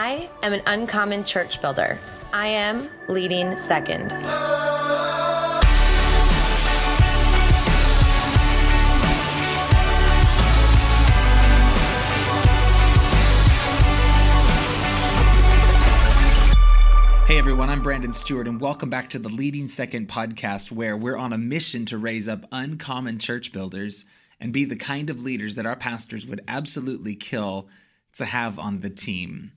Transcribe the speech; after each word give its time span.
I 0.00 0.30
am 0.44 0.52
an 0.52 0.62
uncommon 0.64 1.24
church 1.24 1.60
builder. 1.60 1.98
I 2.32 2.46
am 2.46 2.88
leading 3.08 3.56
second. 3.56 4.12
Hey 17.26 17.36
everyone, 17.36 17.68
I'm 17.68 17.82
Brandon 17.82 18.12
Stewart, 18.12 18.46
and 18.46 18.60
welcome 18.60 18.88
back 18.88 19.10
to 19.10 19.18
the 19.18 19.28
Leading 19.28 19.66
Second 19.66 20.08
podcast, 20.08 20.70
where 20.70 20.96
we're 20.96 21.16
on 21.16 21.32
a 21.32 21.38
mission 21.38 21.84
to 21.86 21.98
raise 21.98 22.28
up 22.28 22.44
uncommon 22.52 23.18
church 23.18 23.52
builders 23.52 24.04
and 24.38 24.52
be 24.52 24.64
the 24.64 24.76
kind 24.76 25.10
of 25.10 25.22
leaders 25.22 25.56
that 25.56 25.66
our 25.66 25.74
pastors 25.74 26.24
would 26.24 26.42
absolutely 26.46 27.16
kill 27.16 27.68
to 28.12 28.26
have 28.26 28.60
on 28.60 28.78
the 28.78 28.90
team. 28.90 29.50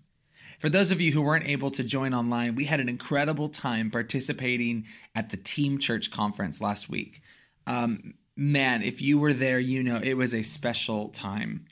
For 0.61 0.70
those 0.70 0.91
of 0.91 1.01
you 1.01 1.11
who 1.11 1.23
weren't 1.23 1.47
able 1.47 1.71
to 1.71 1.83
join 1.83 2.13
online, 2.13 2.53
we 2.53 2.65
had 2.65 2.79
an 2.79 2.88
incredible 2.88 3.49
time 3.49 3.89
participating 3.89 4.85
at 5.15 5.31
the 5.31 5.38
Team 5.38 5.79
Church 5.79 6.11
Conference 6.11 6.61
last 6.61 6.88
week. 6.88 7.19
Um, 7.65 8.13
man, 8.38 8.83
if 8.83 9.02
you 9.02 9.19
were 9.19 9.33
there, 9.33 9.59
you 9.59 9.81
know 9.81 9.99
it 10.03 10.13
was 10.13 10.35
a 10.35 10.43
special 10.43 11.09
time 11.09 11.66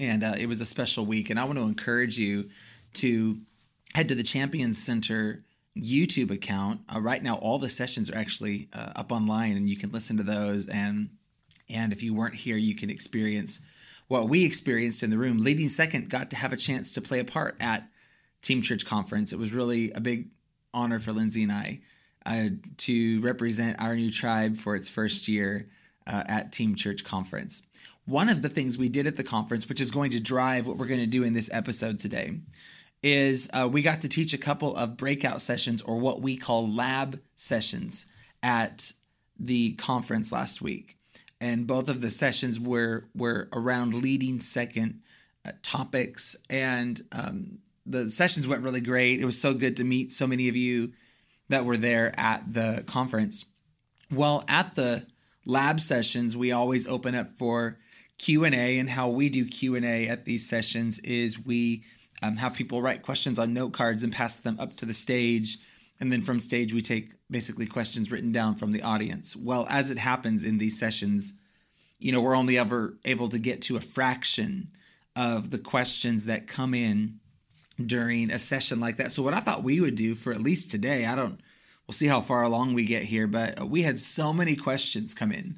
and 0.00 0.24
uh, 0.24 0.34
it 0.36 0.46
was 0.46 0.60
a 0.60 0.66
special 0.66 1.06
week. 1.06 1.30
And 1.30 1.38
I 1.38 1.44
want 1.44 1.58
to 1.58 1.62
encourage 1.62 2.18
you 2.18 2.50
to 2.94 3.36
head 3.94 4.08
to 4.08 4.16
the 4.16 4.24
Champions 4.24 4.78
Center 4.78 5.44
YouTube 5.76 6.32
account. 6.32 6.80
Uh, 6.92 7.00
right 7.00 7.22
now, 7.22 7.36
all 7.36 7.60
the 7.60 7.68
sessions 7.68 8.10
are 8.10 8.18
actually 8.18 8.68
uh, 8.72 8.94
up 8.96 9.12
online, 9.12 9.56
and 9.56 9.70
you 9.70 9.76
can 9.76 9.90
listen 9.90 10.16
to 10.16 10.24
those. 10.24 10.66
And 10.66 11.10
and 11.70 11.92
if 11.92 12.02
you 12.02 12.16
weren't 12.16 12.34
here, 12.34 12.56
you 12.56 12.74
can 12.74 12.90
experience 12.90 13.64
what 14.08 14.28
we 14.28 14.44
experienced 14.44 15.04
in 15.04 15.10
the 15.10 15.18
room. 15.18 15.38
Leading 15.38 15.68
Second 15.68 16.10
got 16.10 16.30
to 16.30 16.36
have 16.36 16.52
a 16.52 16.56
chance 16.56 16.94
to 16.94 17.00
play 17.00 17.20
a 17.20 17.24
part 17.24 17.56
at 17.60 17.88
Team 18.42 18.62
Church 18.62 18.86
Conference. 18.86 19.32
It 19.32 19.38
was 19.38 19.52
really 19.52 19.90
a 19.92 20.00
big 20.00 20.28
honor 20.72 20.98
for 20.98 21.12
Lindsay 21.12 21.42
and 21.42 21.52
I 21.52 21.80
uh, 22.26 22.48
to 22.78 23.20
represent 23.20 23.80
our 23.80 23.96
new 23.96 24.10
tribe 24.10 24.56
for 24.56 24.76
its 24.76 24.88
first 24.88 25.28
year 25.28 25.68
uh, 26.06 26.24
at 26.26 26.52
Team 26.52 26.74
Church 26.74 27.04
Conference. 27.04 27.68
One 28.04 28.28
of 28.28 28.42
the 28.42 28.48
things 28.48 28.78
we 28.78 28.88
did 28.88 29.06
at 29.06 29.16
the 29.16 29.24
conference, 29.24 29.68
which 29.68 29.80
is 29.80 29.90
going 29.90 30.12
to 30.12 30.20
drive 30.20 30.66
what 30.66 30.78
we're 30.78 30.86
going 30.86 31.00
to 31.00 31.06
do 31.06 31.24
in 31.24 31.34
this 31.34 31.50
episode 31.52 31.98
today, 31.98 32.40
is 33.02 33.48
uh, 33.52 33.68
we 33.70 33.82
got 33.82 34.00
to 34.00 34.08
teach 34.08 34.32
a 34.32 34.38
couple 34.38 34.74
of 34.76 34.96
breakout 34.96 35.40
sessions 35.40 35.82
or 35.82 35.98
what 35.98 36.20
we 36.20 36.36
call 36.36 36.72
lab 36.72 37.20
sessions 37.36 38.06
at 38.42 38.92
the 39.38 39.72
conference 39.72 40.32
last 40.32 40.62
week. 40.62 40.96
And 41.40 41.66
both 41.66 41.88
of 41.88 42.00
the 42.00 42.10
sessions 42.10 42.58
were, 42.58 43.04
were 43.14 43.48
around 43.52 43.94
leading 43.94 44.40
second 44.40 45.02
uh, 45.46 45.52
topics 45.62 46.36
and 46.50 47.00
um, 47.12 47.58
the 47.88 48.08
sessions 48.08 48.46
went 48.46 48.62
really 48.62 48.80
great. 48.80 49.20
It 49.20 49.24
was 49.24 49.40
so 49.40 49.54
good 49.54 49.76
to 49.78 49.84
meet 49.84 50.12
so 50.12 50.26
many 50.26 50.48
of 50.48 50.56
you 50.56 50.92
that 51.48 51.64
were 51.64 51.76
there 51.76 52.12
at 52.18 52.52
the 52.52 52.84
conference. 52.86 53.46
Well, 54.10 54.44
at 54.48 54.74
the 54.74 55.06
lab 55.46 55.80
sessions, 55.80 56.36
we 56.36 56.52
always 56.52 56.88
open 56.88 57.14
up 57.14 57.30
for 57.30 57.78
Q&A 58.18 58.78
and 58.78 58.90
how 58.90 59.10
we 59.10 59.28
do 59.30 59.46
Q&A 59.46 60.08
at 60.08 60.24
these 60.24 60.48
sessions 60.48 60.98
is 61.00 61.44
we 61.44 61.84
um, 62.22 62.36
have 62.36 62.54
people 62.54 62.82
write 62.82 63.02
questions 63.02 63.38
on 63.38 63.54
note 63.54 63.72
cards 63.72 64.02
and 64.02 64.12
pass 64.12 64.38
them 64.38 64.58
up 64.60 64.76
to 64.76 64.86
the 64.86 64.92
stage 64.92 65.58
and 66.00 66.12
then 66.12 66.20
from 66.20 66.38
stage 66.38 66.72
we 66.72 66.82
take 66.82 67.12
basically 67.30 67.66
questions 67.66 68.10
written 68.10 68.32
down 68.32 68.54
from 68.54 68.72
the 68.72 68.82
audience. 68.82 69.34
Well, 69.36 69.66
as 69.68 69.90
it 69.90 69.98
happens 69.98 70.44
in 70.44 70.58
these 70.58 70.78
sessions, 70.78 71.38
you 71.98 72.12
know, 72.12 72.22
we're 72.22 72.36
only 72.36 72.58
ever 72.58 72.96
able 73.04 73.28
to 73.28 73.38
get 73.38 73.62
to 73.62 73.76
a 73.76 73.80
fraction 73.80 74.68
of 75.16 75.50
the 75.50 75.58
questions 75.58 76.26
that 76.26 76.46
come 76.46 76.74
in 76.74 77.18
during 77.84 78.30
a 78.30 78.38
session 78.38 78.80
like 78.80 78.96
that. 78.96 79.12
So 79.12 79.22
what 79.22 79.34
I 79.34 79.40
thought 79.40 79.62
we 79.62 79.80
would 79.80 79.94
do 79.94 80.14
for 80.14 80.32
at 80.32 80.40
least 80.40 80.70
today, 80.70 81.06
I 81.06 81.14
don't 81.14 81.40
we'll 81.86 81.94
see 81.94 82.06
how 82.06 82.20
far 82.20 82.42
along 82.42 82.74
we 82.74 82.84
get 82.84 83.02
here, 83.04 83.26
but 83.26 83.68
we 83.68 83.82
had 83.82 83.98
so 83.98 84.32
many 84.32 84.54
questions 84.56 85.14
come 85.14 85.32
in 85.32 85.56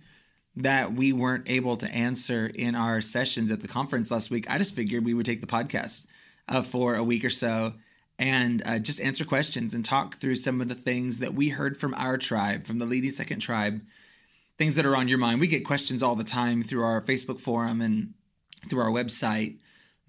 that 0.56 0.92
we 0.92 1.12
weren't 1.12 1.50
able 1.50 1.76
to 1.76 1.92
answer 1.92 2.50
in 2.54 2.74
our 2.74 3.00
sessions 3.00 3.50
at 3.50 3.60
the 3.60 3.68
conference 3.68 4.10
last 4.10 4.30
week. 4.30 4.50
I 4.50 4.58
just 4.58 4.76
figured 4.76 5.04
we 5.04 5.14
would 5.14 5.26
take 5.26 5.40
the 5.40 5.46
podcast 5.46 6.06
uh, 6.48 6.62
for 6.62 6.94
a 6.94 7.04
week 7.04 7.24
or 7.24 7.30
so 7.30 7.74
and 8.18 8.62
uh, 8.66 8.78
just 8.78 9.00
answer 9.00 9.24
questions 9.24 9.74
and 9.74 9.84
talk 9.84 10.14
through 10.16 10.36
some 10.36 10.60
of 10.60 10.68
the 10.68 10.74
things 10.74 11.20
that 11.20 11.34
we 11.34 11.48
heard 11.48 11.76
from 11.76 11.94
our 11.94 12.18
tribe, 12.18 12.64
from 12.64 12.78
the 12.78 12.84
Leading 12.84 13.10
Second 13.10 13.40
tribe, 13.40 13.80
things 14.58 14.76
that 14.76 14.84
are 14.84 14.96
on 14.96 15.08
your 15.08 15.18
mind. 15.18 15.40
We 15.40 15.46
get 15.46 15.64
questions 15.64 16.02
all 16.02 16.16
the 16.16 16.24
time 16.24 16.62
through 16.62 16.82
our 16.82 17.00
Facebook 17.00 17.40
forum 17.40 17.80
and 17.80 18.12
through 18.68 18.80
our 18.80 18.90
website 18.90 19.56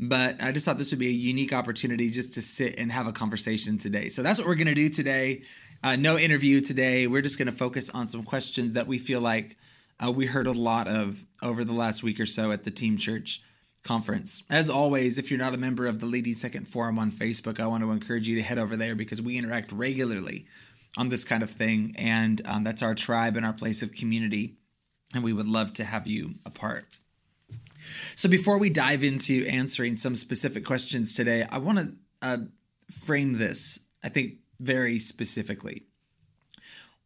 but 0.02 0.42
I 0.42 0.52
just 0.52 0.66
thought 0.66 0.80
this 0.80 0.92
would 0.92 1.00
be 1.00 1.10
a 1.10 1.12
unique 1.12 1.54
opportunity 1.54 2.10
just 2.10 2.34
to 2.34 2.42
sit 2.42 2.80
and 2.80 2.92
have 2.92 3.06
a 3.06 3.12
conversation 3.12 3.78
today. 3.78 4.08
So 4.08 4.24
that's 4.24 4.40
what 4.40 4.48
we're 4.48 4.56
going 4.56 4.68
to 4.68 4.74
do 4.74 4.90
today. 4.90 5.44
Uh, 5.84 5.96
no 5.96 6.18
interview 6.18 6.60
today. 6.60 7.06
We're 7.06 7.22
just 7.22 7.38
going 7.38 7.48
to 7.48 7.54
focus 7.54 7.92
on 7.92 8.08
some 8.08 8.24
questions 8.24 8.74
that 8.74 8.88
we 8.88 8.98
feel 8.98 9.22
like 9.22 9.58
uh, 10.00 10.12
we 10.12 10.26
heard 10.26 10.48
a 10.48 10.52
lot 10.52 10.88
of 10.88 11.24
over 11.44 11.64
the 11.64 11.74
last 11.74 12.02
week 12.02 12.20
or 12.20 12.26
so 12.26 12.52
at 12.52 12.64
the 12.64 12.72
Team 12.72 12.98
Church 12.98 13.42
conference. 13.84 14.44
As 14.50 14.72
always, 14.72 15.20
if 15.20 15.30
you're 15.30 15.40
not 15.40 15.54
a 15.54 15.58
member 15.58 15.86
of 15.86 16.00
the 16.00 16.08
Leading 16.08 16.34
Second 16.34 16.68
Forum 16.68 16.98
on 16.98 17.12
Facebook, 17.12 17.60
I 17.60 17.68
want 17.68 17.84
to 17.84 17.92
encourage 17.92 18.28
you 18.28 18.38
to 18.38 18.42
head 18.42 18.58
over 18.58 18.76
there 18.76 18.96
because 18.96 19.22
we 19.22 19.38
interact 19.38 19.72
regularly 19.72 20.48
on 20.98 21.10
this 21.10 21.24
kind 21.24 21.44
of 21.44 21.50
thing. 21.50 21.94
And 21.98 22.42
um, 22.48 22.64
that's 22.64 22.82
our 22.82 22.96
tribe 22.96 23.36
and 23.36 23.46
our 23.46 23.54
place 23.54 23.84
of 23.84 23.94
community. 23.94 24.58
And 25.14 25.24
we 25.24 25.34
would 25.34 25.48
love 25.48 25.76
to 25.76 25.84
have 25.84 26.08
you 26.08 26.32
a 26.46 26.50
part. 26.50 26.86
So 28.16 28.30
before 28.30 28.60
we 28.60 28.70
dive 28.70 29.04
into 29.04 29.46
answering 29.48 29.98
some 29.98 30.16
specific 30.16 30.66
questions 30.66 31.16
today, 31.16 31.46
I 31.50 31.58
want 31.58 31.80
to 31.80 31.94
uh, 32.22 32.38
frame 32.90 33.34
this, 33.38 33.88
I 34.04 34.10
think, 34.10 34.36
very 34.60 35.00
specifically. 35.00 35.84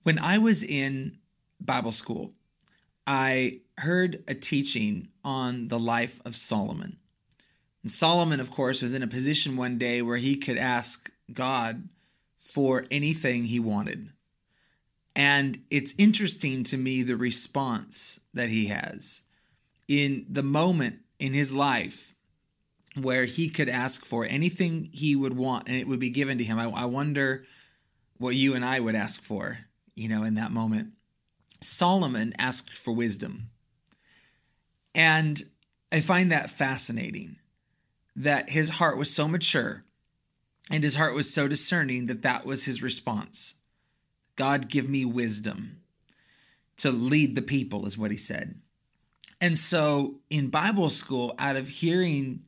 When 0.04 0.20
I 0.20 0.38
was 0.38 0.64
in 0.64 1.18
Bible 1.60 1.92
school, 1.92 2.34
I 3.08 3.62
heard 3.78 4.24
a 4.28 4.34
teaching 4.34 5.10
on 5.24 5.68
the 5.68 5.80
life 5.80 6.22
of 6.26 6.36
Solomon. 6.36 6.98
And 7.82 7.92
Solomon, 7.92 8.40
of 8.40 8.52
course, 8.52 8.82
was 8.82 8.94
in 8.94 9.04
a 9.04 9.08
position 9.08 9.58
one 9.58 9.78
day 9.78 10.02
where 10.02 10.18
he 10.18 10.36
could 10.36 10.58
ask 10.58 11.12
God 11.32 11.88
for 12.38 12.86
anything 12.92 13.46
he 13.46 13.60
wanted. 13.60 14.10
And 15.16 15.60
it's 15.72 15.96
interesting 15.98 16.64
to 16.66 16.78
me 16.78 17.04
the 17.04 17.16
response 17.16 18.20
that 18.34 18.50
he 18.50 18.68
has 18.68 19.24
in 19.88 20.26
the 20.30 20.44
moment 20.44 21.00
in 21.20 21.34
his 21.34 21.54
life 21.54 22.14
where 23.00 23.26
he 23.26 23.50
could 23.50 23.70
ask 23.70 24.06
for 24.06 24.26
anything 24.26 24.90
he 24.94 25.16
would 25.16 25.36
want 25.36 25.68
and 25.68 25.78
it 25.78 25.88
would 25.88 26.00
be 26.00 26.10
given 26.10 26.38
to 26.38 26.44
him. 26.44 26.58
I, 26.58 26.70
I 26.70 26.86
wonder 26.86 27.44
what 28.18 28.36
you 28.36 28.56
and 28.56 28.64
I 28.64 28.80
would 28.80 28.96
ask 28.96 29.22
for, 29.22 29.60
you 29.96 30.08
know, 30.08 30.24
in 30.24 30.36
that 30.36 30.52
moment. 30.52 30.94
Solomon 31.62 32.34
asked 32.38 32.78
for 32.78 32.94
wisdom. 32.94 33.50
And 34.94 35.42
I 35.92 36.00
find 36.00 36.32
that 36.32 36.50
fascinating 36.50 37.38
that 38.16 38.50
his 38.50 38.70
heart 38.70 38.98
was 38.98 39.14
so 39.14 39.28
mature 39.28 39.84
and 40.72 40.84
his 40.84 40.96
heart 40.96 41.14
was 41.14 41.34
so 41.34 41.48
discerning 41.48 42.08
that 42.08 42.24
that 42.24 42.46
was 42.46 42.66
his 42.66 42.82
response. 42.82 43.56
God, 44.36 44.70
give 44.70 44.90
me 44.90 45.06
wisdom 45.06 45.82
to 46.78 46.92
lead 46.92 47.36
the 47.36 47.42
people, 47.42 47.86
is 47.86 47.98
what 47.98 48.12
he 48.12 48.18
said. 48.18 48.60
And 49.42 49.58
so 49.58 50.16
in 50.30 50.50
Bible 50.50 50.90
school, 50.90 51.36
out 51.38 51.56
of 51.56 51.68
hearing 51.68 52.44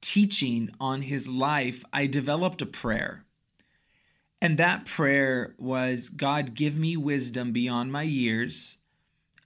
teaching 0.00 0.70
on 0.80 1.02
his 1.02 1.32
life, 1.32 1.84
I 1.92 2.06
developed 2.06 2.62
a 2.62 2.66
prayer. 2.66 3.24
And 4.42 4.58
that 4.58 4.84
prayer 4.84 5.54
was 5.58 6.08
God, 6.08 6.54
give 6.54 6.76
me 6.76 6.96
wisdom 6.96 7.52
beyond 7.52 7.90
my 7.90 8.02
years 8.02 8.78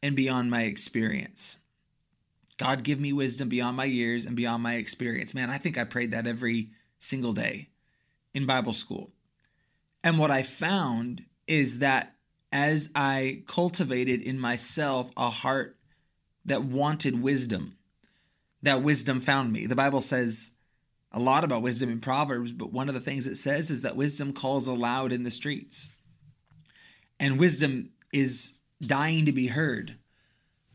and 0.03 0.17
beyond 0.17 0.51
my 0.51 0.63
experience. 0.63 1.59
God, 2.59 2.83
give 2.83 3.01
me 3.01 3.13
wisdom 3.13 3.49
beyond 3.49 3.77
my 3.77 3.85
years 3.85 4.27
and 4.27 4.37
beyond 4.37 4.63
my 4.63 4.75
experience. 4.75 5.35
Man, 5.35 5.49
I 5.49 5.59
think 5.59 5.79
I 5.79 5.85
prayed 5.85 6.11
that 6.11 6.27
every 6.27 6.71
single 6.99 7.33
day 7.33 7.69
in 8.35 8.45
Bible 8.45 8.75
school. 8.75 9.13
And 10.05 10.19
what 10.19 10.31
I 10.31 10.43
found 10.43 11.25
is 11.47 11.79
that 11.79 12.17
as 12.53 12.91
I 12.95 13.45
cultivated 13.47 14.21
in 14.21 14.39
myself 14.39 15.11
a 15.17 15.31
heart 15.31 15.79
that 16.45 16.65
wanted 16.65 17.23
wisdom. 17.23 17.77
That 18.63 18.83
wisdom 18.83 19.21
found 19.21 19.53
me. 19.53 19.67
The 19.67 19.77
Bible 19.77 20.01
says 20.01 20.59
a 21.13 21.19
lot 21.19 21.45
about 21.45 21.63
wisdom 21.63 21.91
in 21.91 22.01
Proverbs, 22.01 22.53
but 22.53 22.73
one 22.73 22.89
of 22.89 22.95
the 22.95 23.01
things 23.01 23.27
it 23.27 23.37
says 23.37 23.71
is 23.71 23.83
that 23.83 23.97
wisdom 23.97 24.33
calls 24.33 24.69
aloud 24.69 25.13
in 25.13 25.23
the 25.23 25.31
streets. 25.31 25.95
And 27.19 27.39
wisdom 27.39 27.91
is 28.13 28.59
dying 28.81 29.27
to 29.27 29.33
be 29.33 29.49
heard. 29.49 29.97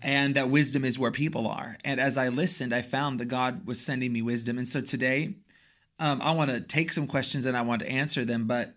And 0.01 0.35
that 0.35 0.49
wisdom 0.49 0.83
is 0.83 0.99
where 0.99 1.11
people 1.11 1.47
are. 1.47 1.77
And 1.83 1.99
as 1.99 2.17
I 2.17 2.27
listened, 2.27 2.73
I 2.73 2.81
found 2.81 3.19
that 3.19 3.25
God 3.25 3.65
was 3.65 3.83
sending 3.83 4.13
me 4.13 4.21
wisdom. 4.21 4.57
And 4.57 4.67
so 4.67 4.81
today, 4.81 5.35
um, 5.99 6.21
I 6.21 6.31
want 6.33 6.51
to 6.51 6.59
take 6.59 6.91
some 6.91 7.07
questions 7.07 7.45
and 7.45 7.55
I 7.55 7.61
want 7.61 7.81
to 7.81 7.89
answer 7.89 8.25
them, 8.25 8.45
but 8.45 8.75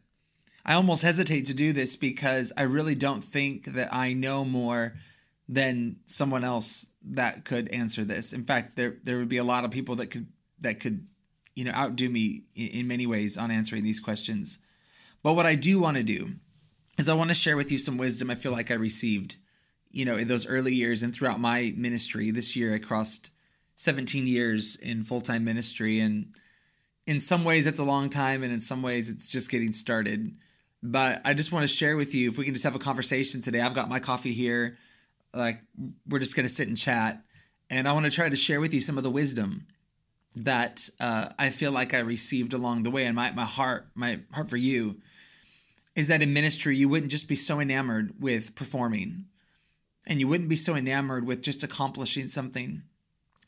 I 0.65 0.75
almost 0.75 1.03
hesitate 1.03 1.47
to 1.47 1.55
do 1.55 1.73
this 1.73 1.97
because 1.97 2.53
I 2.57 2.63
really 2.63 2.95
don't 2.95 3.23
think 3.23 3.65
that 3.67 3.93
I 3.93 4.13
know 4.13 4.45
more 4.45 4.93
than 5.49 5.97
someone 6.05 6.45
else 6.45 6.93
that 7.03 7.45
could 7.45 7.69
answer 7.71 8.05
this. 8.05 8.33
In 8.33 8.45
fact, 8.45 8.77
there 8.77 8.97
there 9.03 9.19
would 9.19 9.29
be 9.29 9.39
a 9.39 9.45
lot 9.45 9.65
of 9.65 9.71
people 9.71 9.97
that 9.97 10.11
could 10.11 10.27
that 10.61 10.81
could 10.81 11.07
you 11.59 11.65
know, 11.65 11.73
outdo 11.73 12.09
me 12.09 12.45
in, 12.55 12.69
in 12.69 12.87
many 12.87 13.05
ways 13.05 13.37
on 13.37 13.51
answering 13.51 13.83
these 13.83 13.99
questions. 13.99 14.61
But 15.25 15.35
what 15.35 15.45
I 15.45 15.57
do 15.57 15.81
want 15.81 15.97
to 15.97 16.05
do 16.05 16.29
is 16.97 17.09
I 17.09 17.15
want 17.15 17.31
to 17.31 17.35
share 17.35 17.57
with 17.57 17.73
you 17.73 17.79
some 17.79 17.99
wisdom 17.99 18.31
I 18.31 18.37
feel 18.37 18.53
like 18.53 18.71
I 18.71 18.75
received, 18.75 19.35
you 19.91 20.05
know, 20.05 20.17
in 20.17 20.29
those 20.29 20.47
early 20.47 20.73
years 20.73 21.03
and 21.03 21.13
throughout 21.13 21.41
my 21.41 21.73
ministry. 21.77 22.31
This 22.31 22.55
year 22.55 22.77
I 22.77 22.79
crossed 22.79 23.33
17 23.75 24.29
years 24.29 24.77
in 24.77 25.03
full-time 25.03 25.45
ministry 25.45 25.99
and 25.99 26.33
in 27.09 27.19
some 27.19 27.43
ways 27.43 27.67
it's 27.67 27.81
a 27.81 27.85
long 27.85 28.09
time 28.09 28.45
and 28.45 28.53
in 28.53 28.61
some 28.61 28.81
ways 28.81 29.11
it's 29.11 29.33
just 29.33 29.51
getting 29.51 29.73
started. 29.73 30.31
But 30.81 31.23
I 31.25 31.35
just 31.35 31.51
want 31.51 31.65
to 31.65 31.69
share 31.69 31.97
with 31.97 32.15
you 32.15 32.29
if 32.29 32.39
we 32.39 32.45
can 32.45 32.55
just 32.55 32.65
have 32.65 32.77
a 32.77 32.79
conversation 32.79 33.41
today. 33.41 33.63
I've 33.63 33.75
got 33.75 33.89
my 33.89 33.99
coffee 33.99 34.33
here. 34.33 34.79
Like 35.35 35.61
we're 36.09 36.19
just 36.19 36.37
going 36.37 36.47
to 36.47 36.53
sit 36.53 36.69
and 36.69 36.77
chat 36.77 37.23
and 37.71 37.87
I 37.87 37.93
want 37.93 38.07
to 38.07 38.13
try 38.13 38.29
to 38.29 38.37
share 38.37 38.61
with 38.61 38.73
you 38.73 38.81
some 38.81 38.97
of 38.97 39.05
the 39.05 39.11
wisdom 39.11 39.67
that 40.37 40.89
uh, 41.01 41.29
I 41.39 41.51
feel 41.51 41.73
like 41.73 41.95
I 41.95 41.99
received 41.99 42.53
along 42.53 42.83
the 42.83 42.91
way. 42.91 43.05
And 43.05 43.17
my, 43.17 43.31
my 43.33 43.45
heart, 43.45 43.89
my 43.95 44.21
heart 44.33 44.49
for 44.49 44.57
you 44.57 45.01
is 45.95 46.09
that 46.09 46.23
in 46.23 46.33
ministry, 46.33 46.77
you 46.77 46.89
wouldn't 46.89 47.11
just 47.11 47.29
be 47.29 47.35
so 47.35 47.61
enamored 47.61 48.15
with 48.19 48.55
performing 48.55 49.27
and 50.09 50.21
you 50.21 50.29
wouldn't 50.29 50.49
be 50.49 50.57
so 50.57 50.75
enamored 50.77 51.27
with 51.27 51.43
just 51.43 51.63
accomplishing 51.63 52.29
something, 52.29 52.83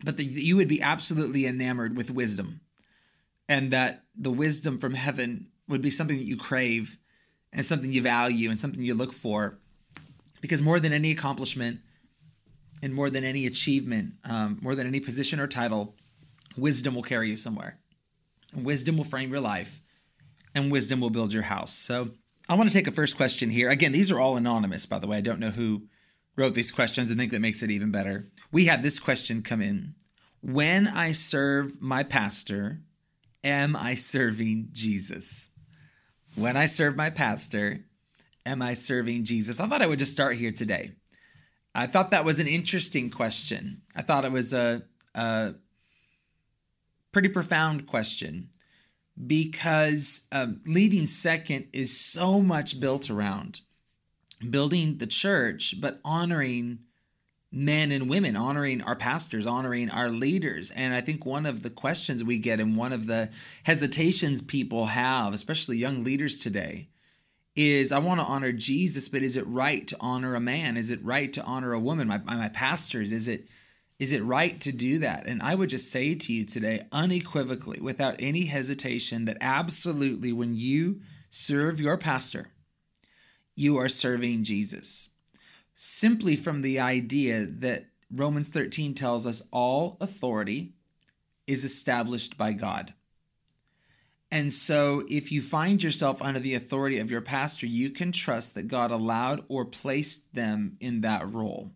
but 0.05 0.17
that 0.17 0.25
you 0.25 0.57
would 0.57 0.69
be 0.69 0.83
absolutely 0.83 1.47
enamored 1.47 1.97
with 1.97 2.11
wisdom 2.11 2.61
and 3.49 3.71
that 3.71 4.05
the 4.17 4.31
wisdom 4.31 4.79
from 4.79 4.95
heaven 4.95 5.49
would 5.69 5.81
be 5.81 5.91
something 5.91 6.19
that 6.19 6.27
you 6.27 6.37
crave 6.37 6.99
and 7.53 7.65
something 7.65 7.93
you 7.93 8.03
value 8.03 8.51
and 8.51 8.59
something 8.59 8.83
you 8.83 8.95
look 8.95 9.13
for. 9.13 9.59
Because 10.41 10.63
more 10.63 10.81
than 10.81 10.93
any 10.93 11.11
accomplishment, 11.11 11.81
and 12.83 12.95
more 12.95 13.11
than 13.11 13.25
any 13.25 13.47
achievement, 13.47 14.15
um, 14.25 14.59
more 14.63 14.75
than 14.75 14.87
any 14.87 15.01
position 15.01 15.41
or 15.41 15.47
title, 15.47 15.95
wisdom 16.57 16.95
will 16.95 17.03
carry 17.03 17.29
you 17.29 17.37
somewhere. 17.37 17.79
And 18.53 18.65
wisdom 18.65 18.97
will 18.97 19.05
frame 19.05 19.31
your 19.31 19.41
life, 19.41 19.81
and 20.55 20.73
wisdom 20.73 21.01
will 21.01 21.11
build 21.11 21.33
your 21.33 21.43
house. 21.43 21.73
So 21.73 22.09
I 22.49 22.55
want 22.55 22.69
to 22.71 22.75
take 22.75 22.89
a 22.89 22.93
first 22.93 23.17
question 23.17 23.51
here. 23.51 23.71
Again, 23.71 23.93
these 23.93 24.11
are 24.11 24.19
all 24.19 24.37
anonymous, 24.37 24.87
by 24.87 24.99
the 24.99 25.07
way. 25.07 25.19
I 25.19 25.23
don't 25.23 25.41
know 25.41 25.51
who 25.51 25.87
wrote 26.37 26.55
these 26.55 26.73
questions. 26.73 27.13
I 27.13 27.15
think 27.15 27.33
that 27.33 27.41
makes 27.41 27.63
it 27.63 27.71
even 27.71 27.93
better. 27.93 28.25
We 28.51 28.67
had 28.67 28.83
this 28.83 28.99
question 28.99 29.43
come 29.43 29.61
in 29.61 29.95
When 30.43 30.89
I 30.89 31.13
serve 31.13 31.81
my 31.81 32.03
pastor, 32.03 32.81
am 33.45 33.77
I 33.77 33.95
serving 33.95 34.71
Jesus? 34.73 35.57
When 36.35 36.57
I 36.57 36.67
serve 36.67 36.97
my 36.97 37.11
pastor, 37.11 37.85
am 38.47 38.63
I 38.63 38.75
serving 38.75 39.25
Jesus? 39.25 39.61
I 39.61 39.67
thought 39.67 39.83
I 39.83 39.87
would 39.87 39.99
just 39.99 40.13
start 40.13 40.37
here 40.37 40.53
today. 40.53 40.93
I 41.75 41.87
thought 41.87 42.11
that 42.11 42.25
was 42.25 42.41
an 42.41 42.47
interesting 42.49 43.11
question. 43.11 43.83
I 43.97 44.03
thought 44.03 44.25
it 44.25 44.33
was 44.33 44.53
a, 44.53 44.83
a 45.15 45.55
pretty 47.13 47.29
profound 47.29 47.87
question 47.87 48.49
because 49.27 50.27
um, 50.33 50.61
leading 50.67 51.07
second 51.07 51.67
is 51.73 51.99
so 51.99 52.41
much 52.41 52.81
built 52.81 53.11
around 53.11 53.61
building 54.49 54.99
the 54.99 55.07
church, 55.07 55.81
but 55.81 56.01
honoring 56.05 56.79
men 57.53 57.91
and 57.91 58.09
women, 58.09 58.37
honoring 58.37 58.81
our 58.83 58.97
pastors, 58.97 59.47
honoring 59.47 59.91
our 59.91 60.09
leaders. 60.09 60.71
And 60.71 60.95
I 60.95 61.01
think 61.01 61.27
one 61.27 61.47
of 61.47 61.63
the 61.63 61.71
questions 61.71 62.23
we 62.23 62.39
get 62.39 62.61
and 62.61 62.77
one 62.77 62.93
of 62.93 63.07
the 63.07 63.31
hesitations 63.65 64.41
people 64.41 64.87
have, 64.87 65.35
especially 65.35 65.77
young 65.77 66.05
leaders 66.05 66.39
today, 66.39 66.89
is 67.57 67.93
I 67.93 67.99
want 67.99 68.21
to 68.21 68.27
honor 68.27 68.53
Jesus, 68.53 69.09
but 69.09 69.23
is 69.23 69.37
it 69.37 69.47
right 69.47 69.87
to 69.89 69.97
honor 70.01 70.35
a 70.35 70.41
man? 70.41 70.77
Is 70.77 70.91
it 70.91 71.05
right 71.05 71.33
to 71.33 71.43
honor 71.45 71.73
a 71.73 71.81
woman? 71.81 72.09
My, 72.09 72.19
my 72.19 72.49
pastors, 72.49 73.13
is 73.13 73.29
it 73.29 73.47
is 73.99 74.15
it 74.15 74.23
right 74.23 74.59
to 74.63 74.73
do 74.73 75.01
that? 75.01 75.27
And 75.27 75.43
I 75.43 75.55
would 75.55 75.69
just 75.69 75.93
say 75.93 76.15
to 76.15 76.33
you 76.33 76.47
today, 76.47 76.81
unequivocally, 76.91 77.81
without 77.83 78.17
any 78.19 78.47
hesitation, 78.47 79.27
that 79.27 79.37
absolutely 79.43 80.33
when 80.33 80.55
you 80.55 81.03
serve 81.29 81.81
your 81.81 81.99
pastor, 81.99 82.49
you 83.55 83.77
are 83.77 83.91
serving 83.91 84.45
Jesus. 84.45 85.11
Simply 85.75 86.35
from 86.35 86.63
the 86.63 86.81
idea 86.81 87.45
that 87.45 87.91
Romans 88.11 88.49
13 88.49 88.95
tells 88.95 89.27
us 89.27 89.47
all 89.53 89.99
authority 90.01 90.73
is 91.47 91.63
established 91.63 92.39
by 92.39 92.55
God. 92.55 92.95
And 94.33 94.53
so, 94.53 95.03
if 95.09 95.33
you 95.33 95.43
find 95.43 95.83
yourself 95.83 96.23
under 96.23 96.39
the 96.39 96.55
authority 96.55 96.99
of 96.99 97.11
your 97.11 97.21
pastor, 97.21 97.67
you 97.67 97.91
can 97.91 98.13
trust 98.13 98.55
that 98.55 98.69
God 98.69 98.93
allowed 98.93 99.41
or 99.49 99.65
placed 99.65 100.35
them 100.35 100.77
in 100.81 101.01
that 101.01 101.33
role. 101.33 101.73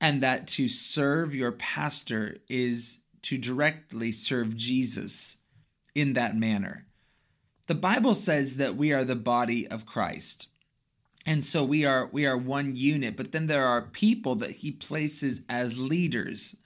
And 0.00 0.22
that 0.22 0.46
to 0.48 0.68
serve 0.68 1.34
your 1.34 1.52
pastor 1.52 2.36
is 2.48 3.00
to 3.22 3.38
directly 3.38 4.12
serve 4.12 4.56
Jesus 4.56 5.38
in 5.94 6.12
that 6.12 6.36
manner. 6.36 6.86
The 7.66 7.74
Bible 7.74 8.14
says 8.14 8.56
that 8.56 8.76
we 8.76 8.92
are 8.92 9.04
the 9.04 9.16
body 9.16 9.66
of 9.66 9.86
Christ. 9.86 10.48
And 11.26 11.44
so 11.44 11.64
we 11.64 11.84
are 11.84 12.08
we 12.12 12.26
are 12.26 12.36
one 12.36 12.74
unit, 12.74 13.16
but 13.16 13.32
then 13.32 13.46
there 13.48 13.66
are 13.66 13.82
people 13.82 14.36
that 14.36 14.50
he 14.50 14.70
places 14.70 15.42
as 15.48 15.80
leaders, 15.80 16.56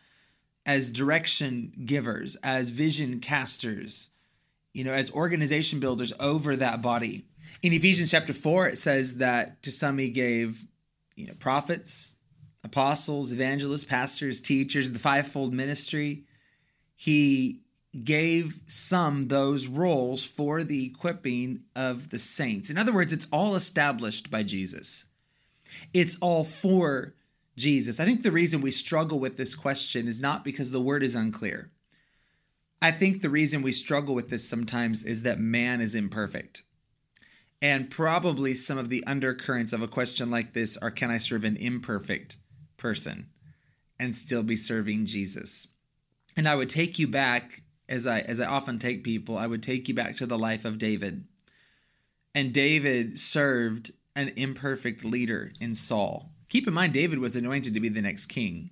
as 0.64 0.90
direction 0.90 1.72
givers, 1.84 2.36
as 2.36 2.70
vision 2.70 3.20
casters 3.20 4.10
you 4.76 4.84
know, 4.84 4.92
as 4.92 5.10
organization 5.10 5.80
builders 5.80 6.12
over 6.20 6.54
that 6.54 6.82
body. 6.82 7.24
In 7.62 7.72
Ephesians 7.72 8.10
chapter 8.10 8.34
4, 8.34 8.68
it 8.68 8.76
says 8.76 9.16
that 9.16 9.62
to 9.62 9.72
some 9.72 9.96
he 9.96 10.10
gave, 10.10 10.66
you 11.14 11.26
know, 11.26 11.32
prophets, 11.40 12.16
apostles, 12.62 13.32
evangelists, 13.32 13.86
pastors, 13.86 14.42
teachers, 14.42 14.90
the 14.90 14.98
fivefold 14.98 15.54
ministry. 15.54 16.24
He 16.94 17.62
gave 18.04 18.60
some 18.66 19.28
those 19.28 19.66
roles 19.66 20.30
for 20.30 20.62
the 20.62 20.84
equipping 20.84 21.64
of 21.74 22.10
the 22.10 22.18
saints. 22.18 22.68
In 22.68 22.76
other 22.76 22.92
words, 22.92 23.14
it's 23.14 23.26
all 23.32 23.56
established 23.56 24.30
by 24.30 24.42
Jesus. 24.42 25.06
It's 25.94 26.18
all 26.20 26.44
for 26.44 27.14
Jesus. 27.56 27.98
I 27.98 28.04
think 28.04 28.22
the 28.22 28.30
reason 28.30 28.60
we 28.60 28.70
struggle 28.70 29.20
with 29.20 29.38
this 29.38 29.54
question 29.54 30.06
is 30.06 30.20
not 30.20 30.44
because 30.44 30.70
the 30.70 30.82
word 30.82 31.02
is 31.02 31.14
unclear. 31.14 31.70
I 32.82 32.90
think 32.90 33.22
the 33.22 33.30
reason 33.30 33.62
we 33.62 33.72
struggle 33.72 34.14
with 34.14 34.28
this 34.28 34.48
sometimes 34.48 35.02
is 35.04 35.22
that 35.22 35.38
man 35.38 35.80
is 35.80 35.94
imperfect. 35.94 36.62
And 37.62 37.90
probably 37.90 38.54
some 38.54 38.76
of 38.76 38.90
the 38.90 39.02
undercurrents 39.06 39.72
of 39.72 39.82
a 39.82 39.88
question 39.88 40.30
like 40.30 40.52
this 40.52 40.76
are 40.76 40.90
can 40.90 41.10
I 41.10 41.18
serve 41.18 41.44
an 41.44 41.56
imperfect 41.56 42.36
person 42.76 43.28
and 43.98 44.14
still 44.14 44.42
be 44.42 44.56
serving 44.56 45.06
Jesus? 45.06 45.74
And 46.36 46.46
I 46.46 46.54
would 46.54 46.68
take 46.68 46.98
you 46.98 47.08
back 47.08 47.62
as 47.88 48.06
I 48.06 48.20
as 48.20 48.40
I 48.40 48.46
often 48.46 48.78
take 48.78 49.04
people, 49.04 49.38
I 49.38 49.46
would 49.46 49.62
take 49.62 49.88
you 49.88 49.94
back 49.94 50.16
to 50.16 50.26
the 50.26 50.38
life 50.38 50.64
of 50.64 50.78
David. 50.78 51.24
And 52.34 52.52
David 52.52 53.18
served 53.18 53.92
an 54.14 54.32
imperfect 54.36 55.04
leader 55.04 55.52
in 55.60 55.74
Saul. 55.74 56.32
Keep 56.50 56.68
in 56.68 56.74
mind 56.74 56.92
David 56.92 57.18
was 57.20 57.36
anointed 57.36 57.72
to 57.74 57.80
be 57.80 57.88
the 57.88 58.02
next 58.02 58.26
king 58.26 58.70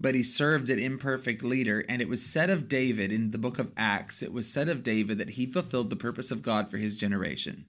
but 0.00 0.14
he 0.14 0.22
served 0.22 0.70
an 0.70 0.78
imperfect 0.78 1.42
leader. 1.42 1.84
And 1.88 2.00
it 2.00 2.08
was 2.08 2.24
said 2.24 2.50
of 2.50 2.68
David 2.68 3.10
in 3.10 3.30
the 3.30 3.38
book 3.38 3.58
of 3.58 3.72
Acts, 3.76 4.22
it 4.22 4.32
was 4.32 4.52
said 4.52 4.68
of 4.68 4.82
David 4.82 5.18
that 5.18 5.30
he 5.30 5.46
fulfilled 5.46 5.90
the 5.90 5.96
purpose 5.96 6.30
of 6.30 6.42
God 6.42 6.68
for 6.68 6.78
his 6.78 6.96
generation. 6.96 7.66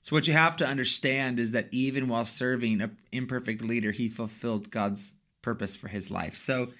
So, 0.00 0.14
what 0.14 0.28
you 0.28 0.34
have 0.34 0.56
to 0.58 0.66
understand 0.66 1.38
is 1.38 1.52
that 1.52 1.68
even 1.72 2.08
while 2.08 2.26
serving 2.26 2.82
an 2.82 2.96
imperfect 3.10 3.62
leader, 3.62 3.90
he 3.90 4.08
fulfilled 4.08 4.70
God's 4.70 5.14
purpose 5.40 5.76
for 5.76 5.88
his 5.88 6.10
life. 6.10 6.34
So, 6.34 6.72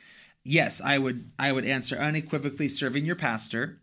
yes, 0.44 0.83
I 0.83 0.99
would 0.99 1.25
I 1.38 1.52
would 1.52 1.64
answer 1.64 1.97
unequivocally 1.97 2.68
serving 2.68 3.06
your 3.06 3.16
pastor 3.16 3.80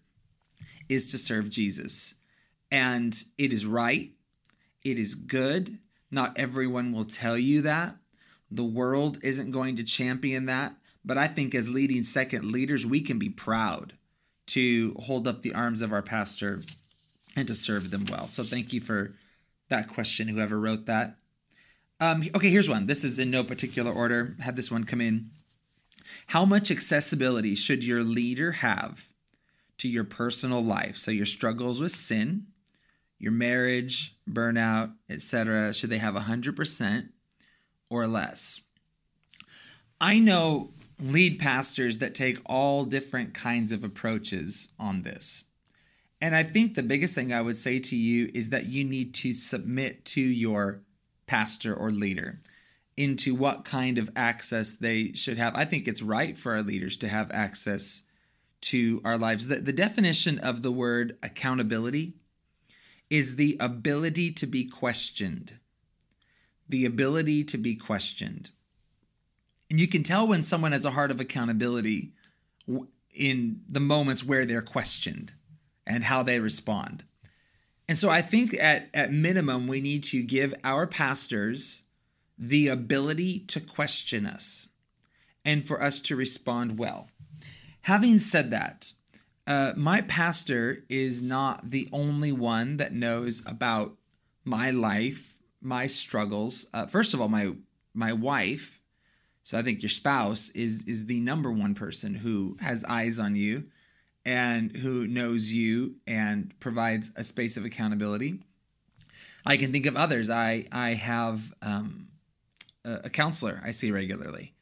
is 0.90 1.10
to 1.12 1.18
serve 1.18 1.50
Jesus. 1.50 2.16
And 2.72 3.16
it 3.38 3.52
is 3.52 3.66
right. 3.66 4.12
It 4.86 4.98
is 4.98 5.16
good. 5.16 5.78
Not 6.12 6.38
everyone 6.38 6.92
will 6.92 7.06
tell 7.06 7.38
you 7.38 7.62
that. 7.64 7.96
The 8.52 8.64
world 8.64 9.18
isn't 9.24 9.52
going 9.52 9.78
to 9.78 9.84
champion 9.84 10.46
that. 10.48 10.76
But 11.04 11.18
I 11.18 11.28
think 11.28 11.56
as 11.56 11.72
leading 11.72 12.04
second 12.04 12.52
leaders, 12.52 12.86
we 12.86 13.02
can 13.02 13.18
be 13.18 13.30
proud 13.30 13.94
to 14.48 14.96
hold 15.00 15.28
up 15.28 15.42
the 15.42 15.54
arms 15.54 15.82
of 15.82 15.92
our 15.92 16.04
pastor 16.04 16.62
and 17.36 17.48
to 17.48 17.56
serve 17.56 17.90
them 17.90 18.06
well. 18.10 18.28
So 18.28 18.44
thank 18.44 18.74
you 18.74 18.82
for 18.82 19.14
that 19.70 19.88
question, 19.88 20.28
whoever 20.28 20.60
wrote 20.60 20.86
that. 20.86 21.16
Um, 22.00 22.24
okay, 22.36 22.50
here's 22.50 22.70
one. 22.70 22.88
This 22.88 23.04
is 23.04 23.20
in 23.20 23.32
no 23.32 23.44
particular 23.44 23.92
order. 23.92 24.36
Had 24.40 24.56
this 24.56 24.72
one 24.72 24.84
come 24.84 25.02
in. 25.02 25.30
How 26.28 26.46
much 26.46 26.72
accessibility 26.72 27.56
should 27.56 27.86
your 27.86 28.04
leader 28.04 28.52
have 28.52 29.08
to 29.78 29.88
your 29.88 30.04
personal 30.04 30.62
life? 30.62 30.98
So 30.98 31.12
your 31.12 31.26
struggles 31.26 31.80
with 31.80 31.92
sin, 31.92 32.48
your 33.18 33.32
marriage, 33.32 34.16
burnout, 34.30 34.94
etc. 35.10 35.74
Should 35.74 35.90
they 35.90 36.00
have 36.00 36.16
100%? 36.16 37.10
Or 37.92 38.08
less. 38.08 38.62
I 40.00 40.18
know 40.18 40.72
lead 41.00 41.38
pastors 41.38 42.00
that 42.00 42.16
take 42.16 42.40
all 42.46 42.86
different 42.86 43.36
kinds 43.36 43.72
of 43.72 43.84
approaches 43.84 44.74
on 44.80 45.04
this. 45.04 45.44
And 46.22 46.36
I 46.36 46.44
think 46.44 46.74
the 46.74 46.84
biggest 46.84 47.14
thing 47.16 47.34
I 47.34 47.42
would 47.42 47.58
say 47.58 47.80
to 47.80 47.96
you 47.96 48.30
is 48.34 48.52
that 48.52 48.68
you 48.68 48.84
need 48.84 49.14
to 49.16 49.34
submit 49.34 50.06
to 50.06 50.22
your 50.22 50.82
pastor 51.26 51.76
or 51.76 51.92
leader 51.92 52.40
into 52.96 53.34
what 53.34 53.66
kind 53.66 53.98
of 53.98 54.10
access 54.16 54.76
they 54.76 55.14
should 55.14 55.38
have. 55.38 55.56
I 55.56 55.66
think 55.66 55.88
it's 55.88 56.04
right 56.04 56.38
for 56.38 56.54
our 56.54 56.62
leaders 56.62 56.98
to 56.98 57.08
have 57.08 57.32
access 57.32 58.04
to 58.62 59.02
our 59.04 59.18
lives. 59.18 59.48
The, 59.48 59.56
the 59.56 59.74
definition 59.74 60.38
of 60.40 60.62
the 60.62 60.72
word 60.72 61.18
accountability 61.24 62.14
is 63.10 63.36
the 63.36 63.58
ability 63.60 64.32
to 64.32 64.46
be 64.46 64.66
questioned. 64.66 65.54
The 66.72 66.86
ability 66.86 67.44
to 67.46 67.58
be 67.58 67.76
questioned. 67.76 68.50
And 69.70 69.80
you 69.80 69.88
can 69.88 70.04
tell 70.04 70.28
when 70.28 70.42
someone 70.42 70.72
has 70.72 70.86
a 70.86 70.92
heart 70.92 71.12
of 71.12 71.20
accountability 71.20 72.14
in 73.14 73.62
the 73.70 73.80
moments 73.80 74.24
where 74.24 74.46
they're 74.46 74.62
questioned 74.62 75.34
and 75.86 76.04
how 76.04 76.24
they 76.24 76.40
respond. 76.40 77.04
And 77.90 77.98
so 77.98 78.10
I 78.10 78.22
think 78.22 78.54
at, 78.54 78.90
at 78.94 79.12
minimum, 79.12 79.68
we 79.68 79.82
need 79.82 80.04
to 80.06 80.24
give 80.24 80.54
our 80.64 80.88
pastors 80.88 81.84
the 82.38 82.70
ability 82.70 83.40
to 83.48 83.60
question 83.60 84.26
us 84.26 84.70
and 85.44 85.66
for 85.66 85.84
us 85.84 86.02
to 86.04 86.16
respond 86.16 86.80
well. 86.80 87.10
Having 87.82 88.20
said 88.20 88.52
that, 88.52 88.94
uh, 89.46 89.74
my 89.76 90.02
pastor 90.02 90.86
is 90.88 91.22
not 91.22 91.70
the 91.70 91.90
only 91.92 92.32
one 92.32 92.78
that 92.78 92.94
knows 92.94 93.44
about 93.46 93.98
my 94.46 94.72
life, 94.72 95.40
my 95.62 95.88
struggles. 95.88 96.68
Uh, 96.74 96.86
first 96.88 97.14
of 97.14 97.22
all, 97.22 97.30
my 97.30 97.54
my 97.94 98.14
wife. 98.14 98.80
So 99.44 99.58
I 99.58 99.64
think 99.64 99.82
your 99.82 99.90
spouse 99.90 100.50
is 100.50 100.84
is 100.88 101.06
the 101.06 101.20
number 101.22 101.52
one 101.52 101.76
person 101.76 102.14
who 102.14 102.58
has 102.62 102.84
eyes 102.84 103.20
on 103.20 103.36
you, 103.36 103.64
and 104.26 104.76
who 104.76 105.08
knows 105.08 105.54
you 105.54 105.96
and 106.08 106.54
provides 106.60 107.12
a 107.16 107.24
space 107.24 107.58
of 107.58 107.66
accountability. 107.66 108.40
I 109.46 109.58
can 109.58 109.72
think 109.72 109.86
of 109.86 109.96
others. 109.96 110.30
I 110.30 110.66
I 110.72 110.90
have 110.94 111.54
um, 111.62 112.08
a, 112.86 113.02
a 113.06 113.10
counselor 113.10 113.62
I 113.64 113.72
see 113.72 113.92
regularly. 113.92 114.54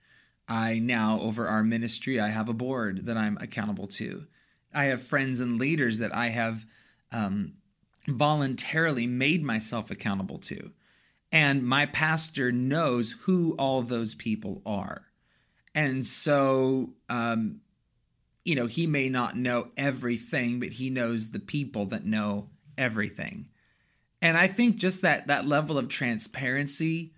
I 0.49 0.79
now, 0.79 1.19
over 1.21 1.47
our 1.47 1.63
ministry, 1.63 2.19
I 2.19 2.29
have 2.29 2.49
a 2.49 2.53
board 2.53 3.05
that 3.05 3.17
I'm 3.17 3.37
accountable 3.37 3.85
to. 3.87 4.23
I 4.73 4.85
have 4.85 5.01
friends 5.01 5.41
and 5.41 5.59
leaders 5.59 5.99
that 5.99 6.13
I 6.13 6.27
have 6.27 6.65
um, 7.11 7.53
voluntarily 8.07 9.05
made 9.05 9.43
myself 9.43 9.91
accountable 9.91 10.39
to. 10.39 10.71
And 11.31 11.63
my 11.63 11.85
pastor 11.85 12.51
knows 12.51 13.11
who 13.11 13.55
all 13.57 13.81
those 13.81 14.15
people 14.15 14.61
are. 14.65 15.03
And 15.75 16.03
so, 16.05 16.93
um, 17.09 17.61
you 18.43 18.55
know, 18.55 18.65
he 18.65 18.87
may 18.87 19.09
not 19.09 19.35
know 19.35 19.69
everything, 19.77 20.59
but 20.59 20.69
he 20.69 20.89
knows 20.89 21.31
the 21.31 21.39
people 21.39 21.85
that 21.87 22.05
know 22.05 22.49
everything. 22.77 23.49
And 24.21 24.35
I 24.35 24.47
think 24.47 24.77
just 24.77 25.03
that 25.03 25.27
that 25.27 25.47
level 25.47 25.77
of 25.77 25.87
transparency 25.87 27.13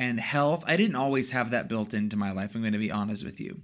and 0.00 0.18
health. 0.18 0.64
I 0.66 0.76
didn't 0.76 0.96
always 0.96 1.30
have 1.30 1.50
that 1.50 1.68
built 1.68 1.94
into 1.94 2.16
my 2.16 2.32
life, 2.32 2.54
I'm 2.54 2.62
going 2.62 2.72
to 2.72 2.78
be 2.78 2.90
honest 2.90 3.24
with 3.24 3.40
you. 3.40 3.60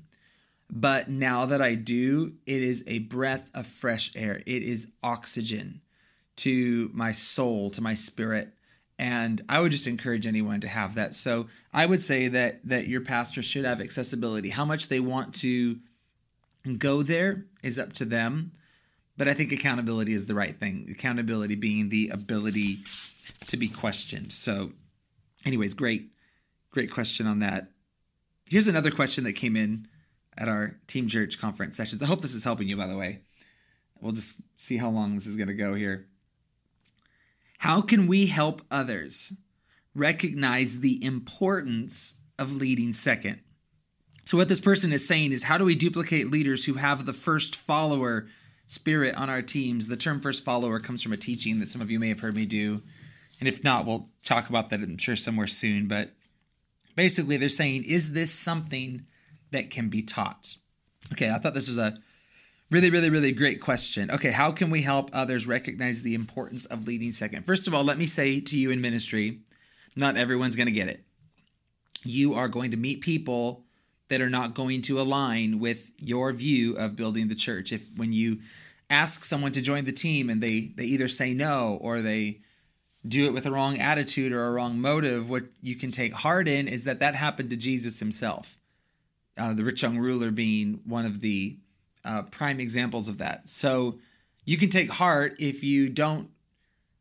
But 0.71 1.09
now 1.09 1.47
that 1.47 1.63
I 1.63 1.75
do, 1.75 2.35
it 2.45 2.63
is 2.63 2.85
a 2.87 2.99
breath 3.01 3.51
of 3.55 3.67
fresh 3.67 4.15
air. 4.17 4.37
It 4.47 4.63
is 4.63 4.93
oxygen 5.03 5.81
to 6.37 6.91
my 6.93 7.13
soul, 7.13 7.71
to 7.71 7.83
my 7.83 7.95
spirit. 7.95 8.53
And 8.99 9.43
I 9.49 9.61
would 9.61 9.73
just 9.73 9.87
encourage 9.87 10.27
anyone 10.27 10.61
to 10.61 10.69
have 10.69 10.95
that. 10.95 11.13
So 11.15 11.49
I 11.73 11.85
would 11.85 12.01
say 12.01 12.29
that 12.29 12.65
that 12.65 12.89
your 12.89 13.03
pastor 13.03 13.43
should 13.43 13.65
have 13.65 13.81
accessibility. 13.81 14.49
How 14.51 14.65
much 14.65 14.89
they 14.89 15.01
want 15.01 15.35
to 15.37 15.79
go 16.79 17.03
there 17.03 17.45
is 17.63 17.79
up 17.79 17.93
to 17.95 18.05
them. 18.05 18.53
But 19.19 19.29
I 19.29 19.35
think 19.35 19.53
accountability 19.53 20.13
is 20.13 20.27
the 20.27 20.35
right 20.35 20.59
thing. 20.59 20.89
Accountability 20.91 21.55
being 21.55 21.89
the 21.89 22.11
ability 22.13 22.79
to 23.49 23.57
be 23.57 23.69
questioned. 23.69 24.33
So, 24.33 24.73
anyways, 25.47 25.73
great 25.73 26.11
Great 26.77 26.93
question 26.93 27.27
on 27.27 27.39
that. 27.39 27.71
Here's 28.51 28.69
another 28.69 28.91
question 28.91 29.25
that 29.25 29.33
came 29.33 29.57
in 29.57 29.89
at 30.37 30.47
our 30.47 30.79
Team 30.87 31.09
Church 31.09 31.41
conference 31.41 31.75
sessions. 31.75 32.03
I 32.03 32.07
hope 32.07 32.21
this 32.21 32.35
is 32.35 32.45
helping 32.45 32.69
you, 32.69 32.77
by 32.77 32.87
the 32.87 32.99
way. 32.99 33.21
We'll 33.99 34.13
just 34.13 34.43
see 34.61 34.77
how 34.77 34.91
long 34.91 35.15
this 35.15 35.27
is 35.27 35.39
going 35.39 35.49
to 35.49 35.55
go 35.55 35.73
here. 35.73 36.07
How 37.67 37.81
can 37.81 38.07
we 38.07 38.27
help 38.27 38.63
others 38.71 39.33
recognize 39.93 40.79
the 40.79 41.05
importance 41.05 42.21
of 42.39 42.55
leading 42.55 42.93
second? 42.93 43.41
So, 44.25 44.37
what 44.37 44.49
this 44.49 44.61
person 44.61 44.93
is 44.93 45.09
saying 45.09 45.33
is, 45.33 45.43
how 45.43 45.59
do 45.59 45.65
we 45.65 45.75
duplicate 45.75 46.31
leaders 46.31 46.65
who 46.65 46.75
have 46.75 47.05
the 47.05 47.13
first 47.13 47.57
follower 47.57 48.29
spirit 48.67 49.17
on 49.17 49.29
our 49.29 49.43
teams? 49.43 49.89
The 49.89 49.97
term 49.97 50.21
first 50.21 50.45
follower 50.45 50.79
comes 50.79 51.03
from 51.03 51.13
a 51.13 51.17
teaching 51.17 51.59
that 51.59 51.67
some 51.67 51.81
of 51.81 51.91
you 51.91 51.99
may 51.99 52.09
have 52.09 52.21
heard 52.21 52.37
me 52.37 52.47
do. 52.47 52.83
And 53.41 53.49
if 53.49 53.65
not, 53.65 53.85
we'll 53.85 54.09
talk 54.23 54.49
about 54.49 54.71
that, 54.71 54.81
I'm 54.81 54.97
sure, 54.97 55.17
somewhere 55.17 55.49
soon. 55.49 55.89
But 55.89 56.13
basically 56.97 57.37
they're 57.37 57.49
saying 57.49 57.85
is 57.85 58.15
this 58.15 58.33
something 58.33 59.07
that 59.53 59.71
can 59.71 59.89
be 59.89 60.03
taught 60.03 60.57
okay 61.13 61.31
i 61.31 61.39
thought 61.39 61.55
this 61.55 61.69
was 61.69 61.79
a 61.79 61.97
really 62.71 62.91
really 62.91 63.11
really 63.11 63.33
great 63.33 63.61
question. 63.61 64.11
Okay 64.11 64.31
how 64.31 64.51
can 64.51 64.71
we 64.71 64.83
help 64.83 65.11
others 65.13 65.47
recognize 65.47 66.03
the 66.03 66.15
importance 66.15 66.67
of 66.67 66.87
leading 66.87 67.13
second? 67.13 67.45
First 67.45 67.69
of 67.69 67.75
all 67.75 67.85
let 67.85 67.99
me 67.99 68.07
say 68.07 68.41
to 68.41 68.59
you 68.59 68.71
in 68.71 68.81
ministry 68.81 69.41
not 69.97 70.17
everyone's 70.17 70.57
going 70.57 70.67
to 70.67 70.73
get 70.73 70.89
it. 70.89 71.03
You 72.05 72.35
are 72.35 72.49
going 72.49 72.73
to 72.73 72.77
meet 72.77 73.01
people 73.01 73.65
that 74.09 74.21
are 74.21 74.31
not 74.31 74.55
going 74.55 74.83
to 74.83 75.01
align 75.01 75.59
with 75.59 75.91
your 75.99 76.33
view 76.33 76.77
of 76.77 76.95
building 76.95 77.29
the 77.29 77.35
church. 77.35 77.73
If 77.73 77.87
when 77.97 78.13
you 78.13 78.39
ask 78.91 79.25
someone 79.25 79.53
to 79.53 79.63
join 79.63 79.85
the 79.85 79.93
team 79.93 80.31
and 80.31 80.41
they 80.41 80.71
they 80.77 80.85
either 80.85 81.09
say 81.09 81.35
no 81.35 81.79
or 81.81 82.03
they 82.03 82.41
do 83.07 83.27
it 83.27 83.33
with 83.33 83.47
a 83.47 83.51
wrong 83.51 83.79
attitude 83.79 84.33
or 84.33 84.47
a 84.47 84.53
wrong 84.53 84.81
motive, 84.81 85.31
what 85.31 85.45
you 85.63 85.77
can 85.77 85.91
take 85.91 86.15
heart 86.15 86.49
in 86.49 86.69
is 86.69 86.85
that 86.85 87.01
that 87.01 87.15
happened 87.15 87.51
to 87.51 87.57
Jesus 87.57 87.99
himself. 87.99 88.59
Uh, 89.39 89.55
the 89.55 89.65
rich 89.65 89.83
young 89.83 89.99
ruler 89.99 90.31
being 90.31 90.81
one 90.85 91.05
of 91.05 91.21
the 91.21 91.57
uh, 92.07 92.23
prime 92.23 92.61
examples 92.61 93.09
of 93.09 93.19
that. 93.19 93.49
So 93.49 93.99
you 94.45 94.57
can 94.57 94.69
take 94.69 94.91
heart 94.91 95.37
if 95.39 95.65
you 95.65 95.89
don't 95.91 96.31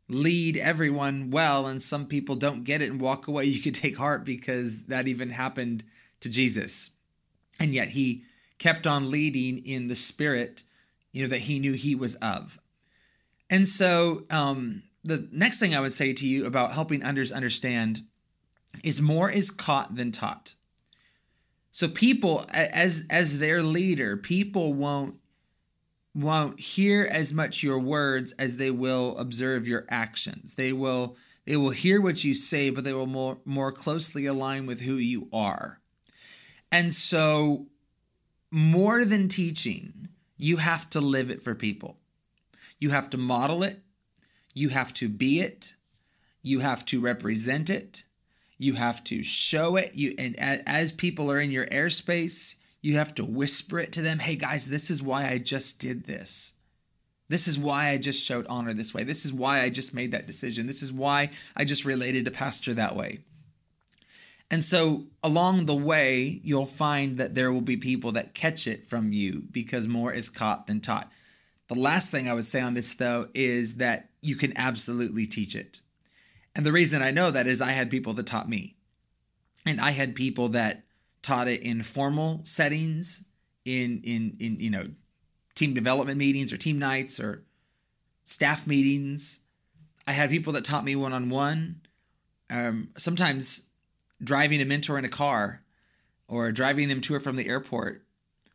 lead 0.09 0.57
everyone 0.57 1.31
well 1.31 1.67
and 1.67 1.81
some 1.81 2.05
people 2.07 2.35
don't 2.35 2.63
get 2.63 2.81
it 2.81 2.91
and 2.91 2.99
walk 2.99 3.27
away. 3.27 3.45
You 3.55 3.61
can 3.61 3.73
take 3.73 3.97
heart 3.97 4.25
because 4.25 4.87
that 4.87 5.07
even 5.07 5.29
happened 5.29 5.83
to 6.21 6.29
Jesus. 6.29 6.91
And 7.59 7.73
yet 7.73 7.89
he 7.89 8.23
kept 8.57 8.87
on 8.87 9.11
leading 9.11 9.65
in 9.65 9.87
the 9.87 9.95
spirit, 9.95 10.63
you 11.11 11.23
know, 11.23 11.29
that 11.29 11.39
he 11.39 11.59
knew 11.59 11.73
he 11.73 11.95
was 11.95 12.15
of. 12.15 12.59
And 13.49 13.67
so 13.67 14.23
um, 14.31 14.83
the 15.03 15.27
next 15.31 15.59
thing 15.59 15.75
I 15.75 15.79
would 15.79 15.93
say 15.93 16.13
to 16.13 16.27
you 16.27 16.47
about 16.47 16.73
helping 16.73 17.03
others 17.03 17.31
understand 17.31 18.01
is 18.83 19.01
more 19.01 19.29
is 19.29 19.51
caught 19.51 19.95
than 19.95 20.11
taught. 20.11 20.54
So 21.75 21.89
people 21.89 22.45
as 22.53 23.05
as 23.09 23.37
their 23.37 23.61
leader, 23.61 24.15
people 24.15 24.75
won't 24.75 25.15
won't 26.13 26.57
hear 26.57 27.05
as 27.11 27.33
much 27.33 27.63
your 27.63 27.81
words 27.81 28.31
as 28.39 28.55
they 28.55 28.71
will 28.71 29.17
observe 29.17 29.67
your 29.67 29.85
actions. 29.89 30.55
They 30.55 30.71
will 30.71 31.17
they 31.43 31.57
will 31.57 31.71
hear 31.71 31.99
what 31.99 32.23
you 32.23 32.33
say, 32.33 32.69
but 32.69 32.85
they 32.85 32.93
will 32.93 33.07
more 33.07 33.39
more 33.43 33.73
closely 33.73 34.25
align 34.25 34.67
with 34.67 34.79
who 34.79 34.95
you 34.95 35.27
are. 35.33 35.81
And 36.71 36.93
so 36.93 37.67
more 38.51 39.03
than 39.03 39.27
teaching, 39.27 40.07
you 40.37 40.55
have 40.55 40.89
to 40.91 41.01
live 41.01 41.29
it 41.29 41.41
for 41.41 41.55
people. 41.55 41.97
You 42.79 42.91
have 42.91 43.09
to 43.09 43.17
model 43.17 43.63
it. 43.63 43.81
You 44.53 44.69
have 44.69 44.93
to 44.93 45.09
be 45.09 45.41
it. 45.41 45.75
You 46.41 46.59
have 46.59 46.85
to 46.85 47.01
represent 47.01 47.69
it. 47.69 48.05
You 48.57 48.73
have 48.73 49.03
to 49.05 49.23
show 49.23 49.75
it. 49.75 49.91
You 49.95 50.13
and 50.17 50.35
as 50.39 50.91
people 50.91 51.31
are 51.31 51.39
in 51.39 51.51
your 51.51 51.65
airspace, 51.67 52.55
you 52.81 52.95
have 52.95 53.15
to 53.15 53.25
whisper 53.25 53.79
it 53.79 53.93
to 53.93 54.01
them. 54.01 54.19
Hey 54.19 54.35
guys, 54.35 54.69
this 54.69 54.89
is 54.89 55.03
why 55.03 55.27
I 55.27 55.39
just 55.39 55.79
did 55.79 56.05
this. 56.05 56.53
This 57.27 57.47
is 57.47 57.57
why 57.57 57.89
I 57.89 57.97
just 57.97 58.25
showed 58.25 58.45
honor 58.47 58.73
this 58.73 58.93
way. 58.93 59.03
This 59.03 59.25
is 59.25 59.33
why 59.33 59.61
I 59.61 59.69
just 59.69 59.95
made 59.95 60.11
that 60.11 60.27
decision. 60.27 60.67
This 60.67 60.83
is 60.83 60.93
why 60.93 61.29
I 61.55 61.65
just 61.65 61.83
related 61.83 62.25
to 62.25 62.31
pastor 62.31 62.75
that 62.75 62.95
way. 62.95 63.19
And 64.51 64.63
so 64.63 65.07
along 65.23 65.65
the 65.65 65.75
way, 65.75 66.39
you'll 66.43 66.67
find 66.67 67.17
that 67.17 67.33
there 67.33 67.51
will 67.51 67.61
be 67.61 67.77
people 67.77 68.11
that 68.11 68.35
catch 68.35 68.67
it 68.67 68.85
from 68.85 69.11
you 69.11 69.43
because 69.51 69.87
more 69.87 70.13
is 70.13 70.29
caught 70.29 70.67
than 70.67 70.81
taught. 70.81 71.11
The 71.67 71.79
last 71.79 72.11
thing 72.11 72.29
I 72.29 72.35
would 72.35 72.45
say 72.45 72.61
on 72.61 72.75
this, 72.75 72.93
though, 72.93 73.27
is 73.33 73.77
that 73.77 74.11
you 74.21 74.35
can 74.35 74.55
absolutely 74.55 75.25
teach 75.25 75.55
it. 75.55 75.81
And 76.55 76.65
the 76.65 76.71
reason 76.71 77.01
I 77.01 77.11
know 77.11 77.31
that 77.31 77.47
is 77.47 77.61
I 77.61 77.71
had 77.71 77.89
people 77.89 78.13
that 78.13 78.27
taught 78.27 78.47
me. 78.47 78.75
And 79.65 79.81
I 79.81 79.91
had 79.91 80.15
people 80.15 80.49
that 80.49 80.83
taught 81.21 81.47
it 81.47 81.63
in 81.63 81.81
formal 81.81 82.41
settings, 82.43 83.25
in 83.65 84.01
in 84.03 84.37
in 84.39 84.59
you 84.59 84.69
know, 84.69 84.83
team 85.55 85.73
development 85.73 86.17
meetings 86.17 86.53
or 86.53 86.57
team 86.57 86.79
nights 86.79 87.19
or 87.19 87.43
staff 88.23 88.67
meetings. 88.67 89.41
I 90.07 90.11
had 90.11 90.29
people 90.29 90.53
that 90.53 90.65
taught 90.65 90.85
me 90.85 90.95
one 90.95 91.13
on 91.13 91.29
one. 91.29 91.81
Sometimes 92.95 93.69
driving 94.23 94.61
a 94.61 94.65
mentor 94.65 94.99
in 94.99 95.05
a 95.05 95.09
car 95.09 95.63
or 96.27 96.51
driving 96.51 96.87
them 96.89 97.01
to 97.01 97.15
or 97.15 97.19
from 97.19 97.35
the 97.35 97.47
airport, 97.47 98.05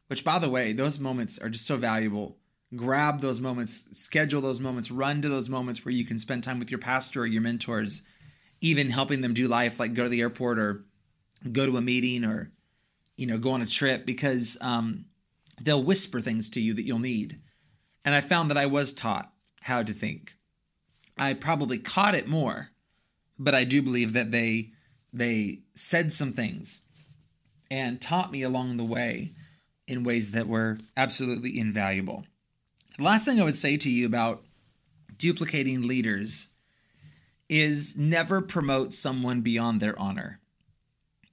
which 0.07 0.25
by 0.25 0.39
the 0.39 0.49
way, 0.49 0.73
those 0.73 0.99
moments 1.01 1.39
are 1.39 1.49
just 1.49 1.67
so 1.67 1.77
valuable 1.77 2.37
grab 2.75 3.21
those 3.21 3.41
moments, 3.41 3.89
schedule 3.99 4.41
those 4.41 4.61
moments, 4.61 4.91
run 4.91 5.23
to 5.23 5.29
those 5.29 5.49
moments 5.49 5.85
where 5.85 5.95
you 5.95 6.05
can 6.05 6.19
spend 6.19 6.45
time 6.45 6.59
with 6.59 6.71
your 6.71 6.79
pastor 6.79 7.23
or 7.23 7.27
your 7.27 7.43
mentors, 7.43 8.07
even 8.61 8.91
helping 8.91 9.21
them 9.21 9.35
do 9.35 9.49
life, 9.49 9.81
like 9.81 9.95
go 9.95 10.05
to 10.05 10.09
the 10.09 10.21
airport 10.21 10.59
or 10.59 10.85
go 11.51 11.67
to 11.67 11.77
a 11.77 11.81
meeting 11.81 12.25
or, 12.25 12.51
you 13.17 13.27
know, 13.27 13.39
go 13.39 13.51
on 13.53 13.63
a 13.63 13.67
trip. 13.67 14.07
Because 14.07 14.57
um, 14.61 15.07
they'll 15.61 15.83
whisper 15.83 16.21
things 16.21 16.51
to 16.51 16.61
you 16.61 16.75
that 16.75 16.85
you'll 16.85 16.99
need. 16.99 17.37
And 18.05 18.15
I 18.15 18.21
found 18.21 18.51
that 18.51 18.57
I 18.57 18.67
was 18.67 18.93
taught 18.93 19.31
how 19.61 19.83
to 19.83 19.93
think. 19.93 20.35
I 21.19 21.35
probably 21.35 21.79
caught 21.79 22.15
it 22.15 22.29
more, 22.29 22.71
but 23.39 23.55
I 23.55 23.65
do 23.65 23.83
believe 23.83 24.15
that 24.15 24.31
they 24.31 24.71
they 25.13 25.63
said 25.75 26.13
some 26.13 26.33
things 26.33 26.87
and 27.71 28.01
taught 28.01 28.31
me 28.31 28.43
along 28.43 28.77
the 28.77 28.85
way 28.85 29.33
in 29.87 30.05
ways 30.05 30.33
that 30.33 30.47
were 30.47 30.79
absolutely 30.97 31.59
invaluable. 31.59 32.25
The 33.01 33.07
last 33.07 33.25
thing 33.25 33.41
I 33.41 33.45
would 33.45 33.57
say 33.57 33.79
to 33.79 33.89
you 33.89 34.05
about 34.05 34.45
duplicating 35.17 35.89
leaders 35.89 36.49
is 37.49 37.97
never 37.97 38.43
promote 38.43 38.93
someone 38.93 39.41
beyond 39.41 39.81
their 39.81 39.99
honor. 39.99 40.39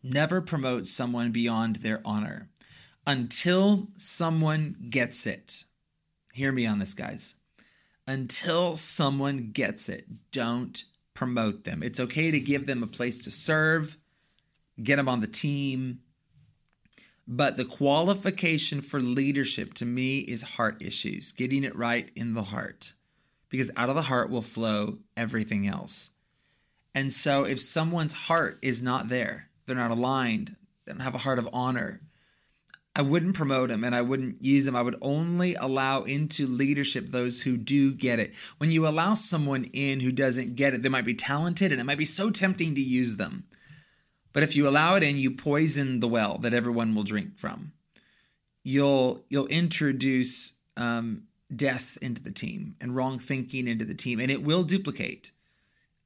Never 0.01 0.39
promote 0.39 0.87
someone 0.87 1.33
beyond 1.33 1.75
their 1.77 1.99
honor 2.05 2.47
until 3.05 3.89
someone 3.97 4.77
gets 4.89 5.27
it. 5.27 5.65
Hear 6.31 6.53
me 6.53 6.65
on 6.65 6.79
this, 6.79 6.93
guys. 6.93 7.41
Until 8.07 8.77
someone 8.77 9.51
gets 9.51 9.89
it, 9.89 10.05
don't 10.31 10.81
promote 11.15 11.65
them. 11.65 11.83
It's 11.83 11.99
okay 11.99 12.31
to 12.31 12.39
give 12.39 12.65
them 12.65 12.81
a 12.81 12.87
place 12.87 13.25
to 13.25 13.31
serve, 13.31 13.97
get 14.81 14.95
them 14.95 15.09
on 15.09 15.19
the 15.19 15.27
team. 15.27 15.99
But 17.27 17.57
the 17.57 17.65
qualification 17.65 18.81
for 18.81 19.01
leadership 19.01 19.73
to 19.75 19.85
me 19.85 20.19
is 20.19 20.41
heart 20.41 20.81
issues, 20.81 21.33
getting 21.33 21.63
it 21.63 21.75
right 21.75 22.09
in 22.15 22.33
the 22.33 22.43
heart 22.43 22.93
because 23.49 23.71
out 23.75 23.89
of 23.89 23.95
the 23.95 24.01
heart 24.01 24.29
will 24.29 24.41
flow 24.41 24.97
everything 25.15 25.67
else. 25.67 26.11
And 26.95 27.11
so 27.11 27.43
if 27.45 27.59
someone's 27.59 28.13
heart 28.13 28.59
is 28.61 28.81
not 28.81 29.09
there, 29.09 29.49
they're 29.65 29.75
not 29.75 29.91
aligned, 29.91 30.55
they 30.85 30.93
don't 30.93 31.01
have 31.01 31.15
a 31.15 31.19
heart 31.19 31.39
of 31.39 31.49
honor, 31.53 32.01
I 32.97 33.01
wouldn't 33.01 33.35
promote 33.35 33.69
them 33.69 33.83
and 33.83 33.93
I 33.93 34.01
wouldn't 34.01 34.43
use 34.43 34.65
them. 34.65 34.75
I 34.75 34.81
would 34.81 34.95
only 35.03 35.53
allow 35.53 36.01
into 36.01 36.47
leadership 36.47 37.05
those 37.05 37.43
who 37.43 37.55
do 37.55 37.93
get 37.93 38.17
it. 38.17 38.33
When 38.57 38.71
you 38.71 38.87
allow 38.87 39.13
someone 39.13 39.65
in 39.65 39.99
who 39.99 40.11
doesn't 40.11 40.55
get 40.55 40.73
it, 40.73 40.81
they 40.81 40.89
might 40.89 41.05
be 41.05 41.13
talented 41.13 41.71
and 41.71 41.79
it 41.79 41.83
might 41.83 41.99
be 41.99 42.05
so 42.05 42.31
tempting 42.31 42.73
to 42.73 42.81
use 42.81 43.17
them. 43.17 43.43
But 44.37 44.43
if 44.43 44.55
you 44.55 44.69
allow 44.69 44.93
it 44.93 45.01
in, 45.01 45.17
you 45.17 45.31
poison 45.31 45.99
the 45.99 46.07
well 46.07 46.37
that 46.41 46.53
everyone 46.53 46.93
will 46.93 47.01
drink 47.01 47.39
from. 47.39 47.71
You'll 48.63 49.25
you'll 49.29 49.47
introduce 49.47 50.59
um, 50.77 51.23
death 51.55 51.97
into 52.03 52.21
the 52.21 52.31
team 52.31 52.75
and 52.79 52.95
wrong 52.95 53.17
thinking 53.17 53.67
into 53.67 53.83
the 53.83 53.95
team, 53.95 54.19
and 54.19 54.29
it 54.29 54.43
will 54.43 54.61
duplicate 54.61 55.31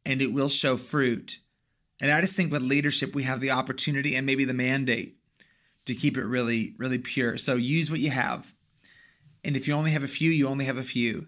and 0.06 0.22
it 0.22 0.32
will 0.34 0.48
show 0.48 0.78
fruit. 0.78 1.40
And 2.02 2.10
I 2.10 2.22
just 2.22 2.38
think 2.38 2.54
with 2.54 2.62
leadership, 2.62 3.14
we 3.14 3.24
have 3.24 3.42
the 3.42 3.52
opportunity 3.52 4.16
and 4.16 4.26
maybe 4.26 4.46
the 4.46 4.54
mandate 4.54 5.18
to 5.84 5.94
keep 5.94 6.16
it 6.16 6.24
really, 6.24 6.74
really 6.78 7.00
pure. 7.00 7.38
So 7.38 7.56
use 7.56 7.92
what 7.92 8.00
you 8.00 8.12
have. 8.12 8.54
And 9.44 9.58
if 9.58 9.68
you 9.68 9.74
only 9.74 9.92
have 9.92 10.06
a 10.06 10.08
few, 10.08 10.32
you 10.32 10.48
only 10.48 10.64
have 10.64 10.78
a 10.78 10.84
few. 10.84 11.28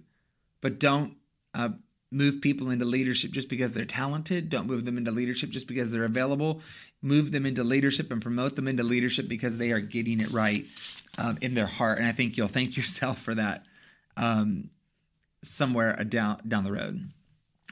But 0.62 0.80
don't 0.80 1.18
uh, 1.54 1.72
move 2.14 2.42
people 2.42 2.70
into 2.70 2.86
leadership 2.86 3.32
just 3.32 3.50
because 3.50 3.74
they're 3.74 3.86
talented. 3.86 4.50
Don't 4.50 4.68
move 4.68 4.86
them 4.86 4.98
into 4.98 5.12
leadership 5.12 5.50
just 5.50 5.68
because 5.68 5.92
they're 5.92 6.06
available. 6.06 6.62
Move 7.02 7.32
them 7.32 7.46
into 7.46 7.64
leadership 7.64 8.12
and 8.12 8.22
promote 8.22 8.56
them 8.56 8.68
into 8.68 8.84
leadership 8.84 9.28
because 9.28 9.58
they 9.58 9.72
are 9.72 9.80
getting 9.80 10.22
it 10.22 10.32
right 10.32 10.66
um, 11.18 11.38
in 11.42 11.56
their 11.56 11.68
heart. 11.68 11.98
And 11.98 12.08
I 12.08 12.12
think 12.12 12.38
you'll 12.38 12.48
thank 12.48 12.78
yourself 12.78 13.20
for 13.20 13.36
that 13.36 13.64
um, 14.16 14.70
somewhere 15.42 15.96
down 16.04 16.38
down 16.48 16.64
the 16.64 16.72
road. 16.72 17.10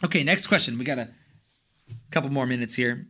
Okay, 0.03 0.23
next 0.23 0.47
question. 0.47 0.77
We 0.77 0.85
got 0.85 0.97
a 0.97 1.09
couple 2.09 2.31
more 2.31 2.47
minutes 2.47 2.75
here. 2.75 3.07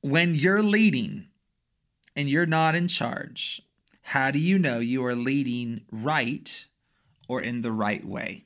When 0.00 0.34
you're 0.34 0.62
leading 0.62 1.26
and 2.16 2.28
you're 2.28 2.46
not 2.46 2.74
in 2.74 2.88
charge, 2.88 3.60
how 4.02 4.30
do 4.30 4.38
you 4.38 4.58
know 4.58 4.78
you 4.78 5.04
are 5.04 5.14
leading 5.14 5.82
right 5.90 6.66
or 7.28 7.40
in 7.40 7.62
the 7.62 7.72
right 7.72 8.04
way? 8.04 8.44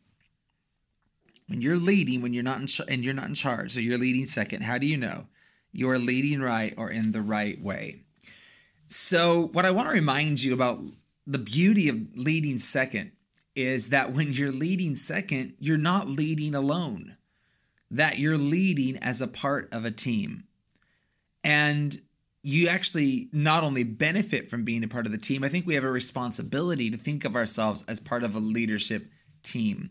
When 1.49 1.61
you're 1.61 1.79
leading, 1.79 2.23
when 2.23 2.35
you're 2.35 2.43
not 2.43 2.61
in 2.61 2.69
and 2.89 3.05
you're 3.05 3.15
not 3.15 3.29
in 3.29 3.35
charge, 3.35 3.73
so 3.73 3.81
you're 3.81 3.99
leading 3.99 4.27
second, 4.27 4.63
how 4.63 4.79
do 4.79 4.87
you 4.87 4.97
know 4.97 5.27
you're 5.73 5.99
leading 5.99 6.41
right 6.41 6.75
or 6.77 6.91
in 6.91 7.13
the 7.13 7.21
right 7.21 7.61
way? 7.61 8.03
So, 8.89 9.49
what 9.53 9.65
I 9.65 9.71
want 9.71 9.89
to 9.89 9.95
remind 9.95 10.43
you 10.43 10.55
about 10.55 10.79
the 11.27 11.39
beauty 11.39 11.89
of 11.89 11.97
leading 12.17 12.59
second 12.59 13.13
is 13.55 13.91
that 13.91 14.13
when 14.13 14.33
you're 14.33 14.53
leading 14.53 14.95
second, 14.95 15.55
you're 15.59 15.79
not 15.79 16.07
leading 16.07 16.55
alone, 16.55 17.17
that 17.91 18.19
you're 18.19 18.39
leading 18.39 18.97
as 19.03 19.23
a 19.23 19.29
part 19.29 19.73
of 19.73 19.85
a 19.85 19.91
team. 19.91 20.45
And 21.43 21.97
you 22.43 22.69
actually 22.69 23.29
not 23.33 23.65
only 23.65 23.83
benefit 23.83 24.47
from 24.47 24.65
being 24.65 24.85
a 24.85 24.89
part 24.89 25.07
of 25.07 25.13
the 25.13 25.19
team, 25.19 25.43
I 25.43 25.49
think 25.49 25.67
we 25.67 25.75
have 25.75 25.85
a 25.85 25.91
responsibility 25.91 26.91
to 26.91 26.97
think 26.97 27.25
of 27.25 27.35
ourselves 27.35 27.85
as 27.89 27.99
part 27.99 28.23
of 28.23 28.37
a 28.37 28.41
leadership 28.41 29.09
team. 29.43 29.91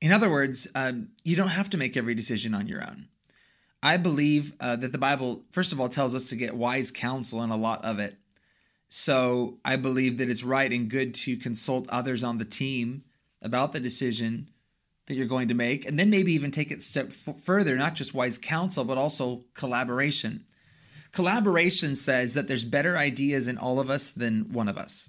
In 0.00 0.12
other 0.12 0.30
words, 0.30 0.68
um, 0.74 1.08
you 1.24 1.36
don't 1.36 1.48
have 1.48 1.70
to 1.70 1.78
make 1.78 1.96
every 1.96 2.14
decision 2.14 2.54
on 2.54 2.66
your 2.66 2.82
own. 2.82 3.06
I 3.82 3.96
believe 3.96 4.52
uh, 4.60 4.76
that 4.76 4.92
the 4.92 4.98
Bible, 4.98 5.42
first 5.50 5.72
of 5.72 5.80
all, 5.80 5.88
tells 5.88 6.14
us 6.14 6.30
to 6.30 6.36
get 6.36 6.54
wise 6.54 6.90
counsel 6.90 7.42
and 7.42 7.52
a 7.52 7.56
lot 7.56 7.84
of 7.84 7.98
it. 7.98 8.16
So 8.88 9.58
I 9.64 9.76
believe 9.76 10.18
that 10.18 10.28
it's 10.28 10.44
right 10.44 10.70
and 10.72 10.90
good 10.90 11.14
to 11.14 11.36
consult 11.36 11.88
others 11.90 12.24
on 12.24 12.38
the 12.38 12.44
team 12.44 13.04
about 13.42 13.72
the 13.72 13.80
decision 13.80 14.48
that 15.06 15.14
you're 15.14 15.26
going 15.26 15.48
to 15.48 15.54
make, 15.54 15.86
and 15.86 15.98
then 15.98 16.10
maybe 16.10 16.32
even 16.32 16.50
take 16.50 16.70
it 16.70 16.82
step 16.82 17.06
f- 17.06 17.36
further, 17.36 17.76
not 17.76 17.94
just 17.94 18.14
wise 18.14 18.38
counsel, 18.38 18.84
but 18.84 18.98
also 18.98 19.42
collaboration. 19.54 20.44
Collaboration 21.12 21.96
says 21.96 22.34
that 22.34 22.46
there's 22.46 22.64
better 22.64 22.96
ideas 22.96 23.48
in 23.48 23.58
all 23.58 23.80
of 23.80 23.90
us 23.90 24.10
than 24.10 24.52
one 24.52 24.68
of 24.68 24.78
us. 24.78 25.08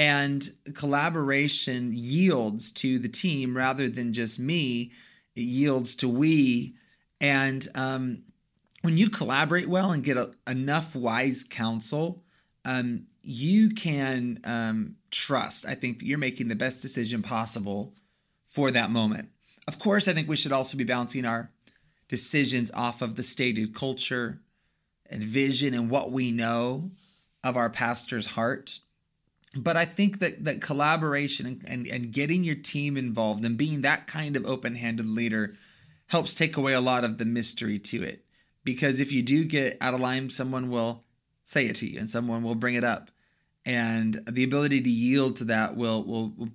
And 0.00 0.48
collaboration 0.72 1.90
yields 1.92 2.72
to 2.72 2.98
the 2.98 3.10
team 3.10 3.54
rather 3.54 3.86
than 3.86 4.14
just 4.14 4.40
me, 4.40 4.92
it 5.36 5.42
yields 5.42 5.94
to 5.96 6.08
we. 6.08 6.74
And 7.20 7.68
um, 7.74 8.22
when 8.80 8.96
you 8.96 9.10
collaborate 9.10 9.68
well 9.68 9.92
and 9.92 10.02
get 10.02 10.16
a, 10.16 10.30
enough 10.48 10.96
wise 10.96 11.44
counsel, 11.44 12.24
um, 12.64 13.08
you 13.22 13.68
can 13.68 14.38
um, 14.46 14.96
trust, 15.10 15.68
I 15.68 15.74
think, 15.74 15.98
that 15.98 16.06
you're 16.06 16.16
making 16.16 16.48
the 16.48 16.54
best 16.54 16.80
decision 16.80 17.20
possible 17.22 17.92
for 18.46 18.70
that 18.70 18.90
moment. 18.90 19.28
Of 19.68 19.78
course, 19.78 20.08
I 20.08 20.14
think 20.14 20.30
we 20.30 20.36
should 20.36 20.52
also 20.52 20.78
be 20.78 20.84
bouncing 20.84 21.26
our 21.26 21.52
decisions 22.08 22.70
off 22.70 23.02
of 23.02 23.16
the 23.16 23.22
stated 23.22 23.74
culture 23.74 24.40
and 25.10 25.22
vision 25.22 25.74
and 25.74 25.90
what 25.90 26.10
we 26.10 26.32
know 26.32 26.90
of 27.44 27.58
our 27.58 27.68
pastor's 27.68 28.24
heart. 28.24 28.78
But 29.56 29.76
I 29.76 29.84
think 29.84 30.20
that, 30.20 30.44
that 30.44 30.62
collaboration 30.62 31.46
and, 31.46 31.62
and, 31.68 31.86
and 31.88 32.12
getting 32.12 32.44
your 32.44 32.54
team 32.54 32.96
involved 32.96 33.44
and 33.44 33.58
being 33.58 33.82
that 33.82 34.06
kind 34.06 34.36
of 34.36 34.46
open 34.46 34.76
handed 34.76 35.08
leader 35.08 35.54
helps 36.06 36.36
take 36.36 36.56
away 36.56 36.72
a 36.72 36.80
lot 36.80 37.04
of 37.04 37.18
the 37.18 37.24
mystery 37.24 37.78
to 37.78 38.02
it. 38.02 38.24
Because 38.62 39.00
if 39.00 39.12
you 39.12 39.22
do 39.22 39.44
get 39.44 39.76
out 39.80 39.94
of 39.94 40.00
line, 40.00 40.28
someone 40.28 40.70
will 40.70 41.04
say 41.44 41.66
it 41.66 41.76
to 41.76 41.86
you 41.86 41.98
and 41.98 42.08
someone 42.08 42.42
will 42.42 42.54
bring 42.54 42.74
it 42.74 42.84
up 42.84 43.10
and 43.66 44.20
the 44.30 44.44
ability 44.44 44.80
to 44.80 44.90
yield 44.90 45.36
to 45.36 45.44
that 45.44 45.76
will, 45.76 46.02
will, 46.04 46.32
will 46.36 46.48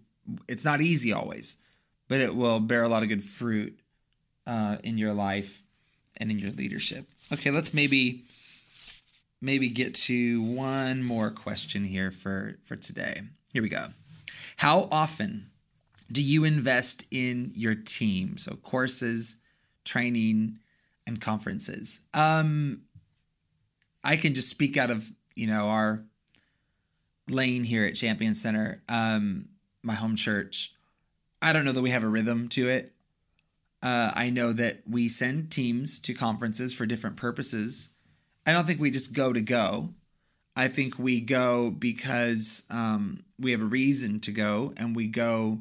it's 0.47 0.65
not 0.65 0.81
easy 0.81 1.13
always 1.13 1.57
but 2.07 2.21
it 2.21 2.35
will 2.35 2.59
bear 2.59 2.83
a 2.83 2.87
lot 2.87 3.03
of 3.03 3.09
good 3.09 3.23
fruit 3.23 3.77
uh, 4.47 4.77
in 4.83 4.97
your 4.97 5.13
life 5.13 5.63
and 6.17 6.31
in 6.31 6.39
your 6.39 6.51
leadership 6.51 7.05
okay 7.31 7.51
let's 7.51 7.73
maybe 7.73 8.21
maybe 9.41 9.69
get 9.69 9.93
to 9.93 10.41
one 10.43 11.05
more 11.05 11.29
question 11.29 11.83
here 11.83 12.11
for 12.11 12.57
for 12.63 12.75
today 12.75 13.21
here 13.53 13.61
we 13.61 13.69
go 13.69 13.85
how 14.57 14.87
often 14.91 15.49
do 16.11 16.21
you 16.21 16.43
invest 16.43 17.05
in 17.11 17.51
your 17.55 17.75
team 17.75 18.37
so 18.37 18.55
courses 18.55 19.37
training 19.83 20.57
and 21.07 21.21
conferences 21.21 22.07
um 22.13 22.81
I 24.05 24.17
can 24.17 24.35
just 24.35 24.49
speak 24.49 24.77
out 24.77 24.91
of 24.91 25.11
you 25.35 25.47
know 25.47 25.67
our 25.67 26.05
lane 27.27 27.63
here 27.63 27.83
at 27.83 27.95
Champion 27.95 28.35
Center, 28.35 28.83
um, 28.87 29.49
my 29.81 29.95
home 29.95 30.15
church. 30.15 30.73
I 31.41 31.51
don't 31.51 31.65
know 31.65 31.71
that 31.71 31.81
we 31.81 31.89
have 31.89 32.03
a 32.03 32.07
rhythm 32.07 32.47
to 32.49 32.69
it. 32.69 32.91
Uh, 33.81 34.11
I 34.15 34.29
know 34.29 34.53
that 34.53 34.83
we 34.87 35.09
send 35.09 35.51
teams 35.51 35.99
to 36.01 36.13
conferences 36.13 36.73
for 36.73 36.85
different 36.85 37.17
purposes. 37.17 37.94
I 38.45 38.53
don't 38.53 38.65
think 38.65 38.79
we 38.79 38.91
just 38.91 39.15
go 39.15 39.33
to 39.33 39.41
go. 39.41 39.89
I 40.55 40.67
think 40.67 40.97
we 40.97 41.19
go 41.21 41.71
because 41.71 42.65
um, 42.71 43.23
we 43.39 43.51
have 43.51 43.61
a 43.61 43.65
reason 43.65 44.19
to 44.21 44.31
go, 44.31 44.73
and 44.77 44.95
we 44.95 45.07
go 45.07 45.59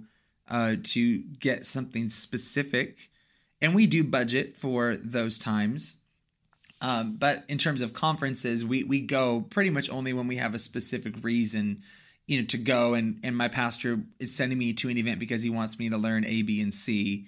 uh, 0.48 0.76
to 0.82 1.18
get 1.40 1.64
something 1.64 2.08
specific. 2.08 3.08
And 3.60 3.74
we 3.74 3.86
do 3.86 4.04
budget 4.04 4.56
for 4.56 4.96
those 4.96 5.38
times. 5.38 6.02
Um, 6.80 7.16
but 7.16 7.44
in 7.48 7.56
terms 7.56 7.80
of 7.80 7.94
conferences, 7.94 8.64
we 8.64 8.84
we 8.84 9.00
go 9.00 9.40
pretty 9.40 9.70
much 9.70 9.88
only 9.90 10.12
when 10.12 10.28
we 10.28 10.36
have 10.36 10.54
a 10.54 10.58
specific 10.58 11.24
reason, 11.24 11.82
you 12.26 12.40
know, 12.40 12.46
to 12.48 12.58
go. 12.58 12.94
And 12.94 13.20
and 13.24 13.36
my 13.36 13.48
pastor 13.48 14.00
is 14.20 14.36
sending 14.36 14.58
me 14.58 14.74
to 14.74 14.90
an 14.90 14.98
event 14.98 15.18
because 15.18 15.42
he 15.42 15.50
wants 15.50 15.78
me 15.78 15.88
to 15.88 15.96
learn 15.96 16.26
A, 16.26 16.42
B, 16.42 16.60
and 16.60 16.74
C, 16.74 17.26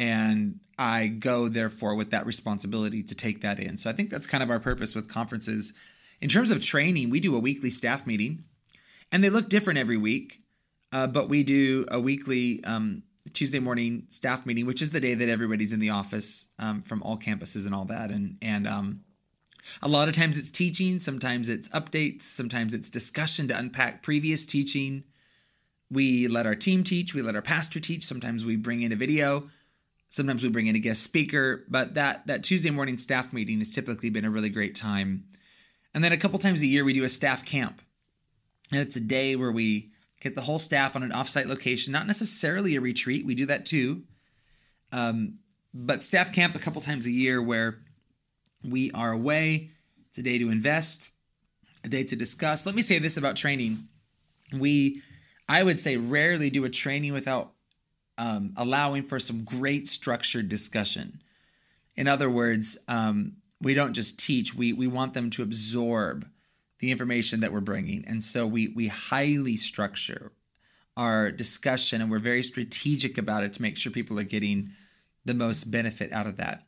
and 0.00 0.60
I 0.78 1.08
go 1.08 1.48
therefore 1.48 1.94
with 1.94 2.12
that 2.12 2.24
responsibility 2.24 3.02
to 3.02 3.14
take 3.14 3.42
that 3.42 3.60
in. 3.60 3.76
So 3.76 3.90
I 3.90 3.92
think 3.92 4.08
that's 4.08 4.26
kind 4.26 4.42
of 4.42 4.48
our 4.48 4.58
purpose 4.58 4.94
with 4.94 5.12
conferences. 5.12 5.74
In 6.22 6.30
terms 6.30 6.50
of 6.50 6.62
training, 6.62 7.10
we 7.10 7.20
do 7.20 7.36
a 7.36 7.38
weekly 7.38 7.68
staff 7.68 8.06
meeting, 8.06 8.44
and 9.12 9.22
they 9.22 9.28
look 9.28 9.50
different 9.50 9.78
every 9.78 9.98
week. 9.98 10.38
Uh, 10.90 11.06
but 11.06 11.28
we 11.28 11.42
do 11.42 11.84
a 11.90 12.00
weekly 12.00 12.64
um, 12.64 13.02
Tuesday 13.34 13.58
morning 13.58 14.04
staff 14.08 14.46
meeting, 14.46 14.64
which 14.64 14.80
is 14.80 14.90
the 14.90 15.00
day 15.00 15.12
that 15.12 15.28
everybody's 15.28 15.74
in 15.74 15.80
the 15.80 15.90
office 15.90 16.50
um, 16.58 16.80
from 16.80 17.02
all 17.02 17.18
campuses 17.18 17.66
and 17.66 17.74
all 17.74 17.84
that. 17.84 18.10
And 18.10 18.38
and 18.40 18.66
um, 18.66 19.00
a 19.82 19.88
lot 19.88 20.08
of 20.08 20.14
times 20.14 20.38
it's 20.38 20.50
teaching, 20.50 20.98
sometimes 20.98 21.50
it's 21.50 21.68
updates, 21.68 22.22
sometimes 22.22 22.72
it's 22.72 22.88
discussion 22.88 23.48
to 23.48 23.58
unpack 23.58 24.02
previous 24.02 24.46
teaching. 24.46 25.04
We 25.90 26.26
let 26.26 26.46
our 26.46 26.54
team 26.54 26.84
teach, 26.84 27.14
we 27.14 27.20
let 27.20 27.36
our 27.36 27.42
pastor 27.42 27.80
teach. 27.80 28.02
Sometimes 28.02 28.46
we 28.46 28.56
bring 28.56 28.80
in 28.80 28.92
a 28.92 28.96
video, 28.96 29.44
sometimes 30.10 30.42
we 30.42 30.50
bring 30.50 30.66
in 30.66 30.76
a 30.76 30.80
guest 30.80 31.02
speaker. 31.02 31.64
But 31.68 31.94
that 31.94 32.26
that 32.26 32.44
Tuesday 32.44 32.70
morning 32.70 32.98
staff 32.98 33.32
meeting 33.32 33.58
has 33.58 33.74
typically 33.74 34.10
been 34.10 34.26
a 34.26 34.30
really 34.30 34.50
great 34.50 34.74
time. 34.74 35.24
And 35.94 36.04
then 36.04 36.12
a 36.12 36.18
couple 36.18 36.38
times 36.38 36.62
a 36.62 36.66
year 36.66 36.84
we 36.84 36.92
do 36.92 37.04
a 37.04 37.08
staff 37.08 37.44
camp, 37.44 37.80
and 38.70 38.80
it's 38.80 38.96
a 38.96 39.00
day 39.00 39.34
where 39.34 39.50
we 39.50 39.90
get 40.20 40.34
the 40.34 40.42
whole 40.42 40.58
staff 40.58 40.94
on 40.94 41.02
an 41.02 41.10
offsite 41.10 41.46
location, 41.46 41.92
not 41.92 42.06
necessarily 42.06 42.76
a 42.76 42.80
retreat. 42.80 43.24
We 43.24 43.34
do 43.34 43.46
that 43.46 43.66
too. 43.66 44.02
Um, 44.92 45.36
but 45.72 46.02
staff 46.02 46.32
camp 46.32 46.54
a 46.54 46.58
couple 46.58 46.80
times 46.82 47.06
a 47.06 47.10
year 47.10 47.42
where 47.42 47.78
we 48.68 48.90
are 48.92 49.12
away. 49.12 49.70
It's 50.08 50.18
a 50.18 50.22
day 50.22 50.38
to 50.38 50.50
invest, 50.50 51.10
a 51.84 51.88
day 51.88 52.04
to 52.04 52.16
discuss. 52.16 52.66
Let 52.66 52.74
me 52.74 52.82
say 52.82 52.98
this 52.98 53.16
about 53.16 53.36
training. 53.36 53.78
We, 54.52 55.00
I 55.48 55.62
would 55.62 55.78
say, 55.78 55.96
rarely 55.96 56.50
do 56.50 56.64
a 56.64 56.70
training 56.70 57.12
without 57.12 57.52
um, 58.20 58.52
allowing 58.58 59.02
for 59.02 59.18
some 59.18 59.44
great 59.44 59.88
structured 59.88 60.50
discussion. 60.50 61.18
In 61.96 62.06
other 62.06 62.30
words, 62.30 62.78
um, 62.86 63.36
we 63.62 63.72
don't 63.72 63.94
just 63.94 64.20
teach, 64.20 64.54
we, 64.54 64.74
we 64.74 64.86
want 64.86 65.14
them 65.14 65.30
to 65.30 65.42
absorb 65.42 66.26
the 66.80 66.90
information 66.90 67.40
that 67.40 67.52
we're 67.52 67.60
bringing. 67.60 68.04
And 68.06 68.22
so 68.22 68.46
we 68.46 68.68
we 68.68 68.88
highly 68.88 69.56
structure 69.56 70.32
our 70.96 71.30
discussion 71.30 72.02
and 72.02 72.10
we're 72.10 72.18
very 72.18 72.42
strategic 72.42 73.16
about 73.16 73.44
it 73.44 73.54
to 73.54 73.62
make 73.62 73.76
sure 73.76 73.92
people 73.92 74.18
are 74.18 74.24
getting 74.24 74.70
the 75.24 75.34
most 75.34 75.64
benefit 75.64 76.12
out 76.12 76.26
of 76.26 76.36
that. 76.36 76.64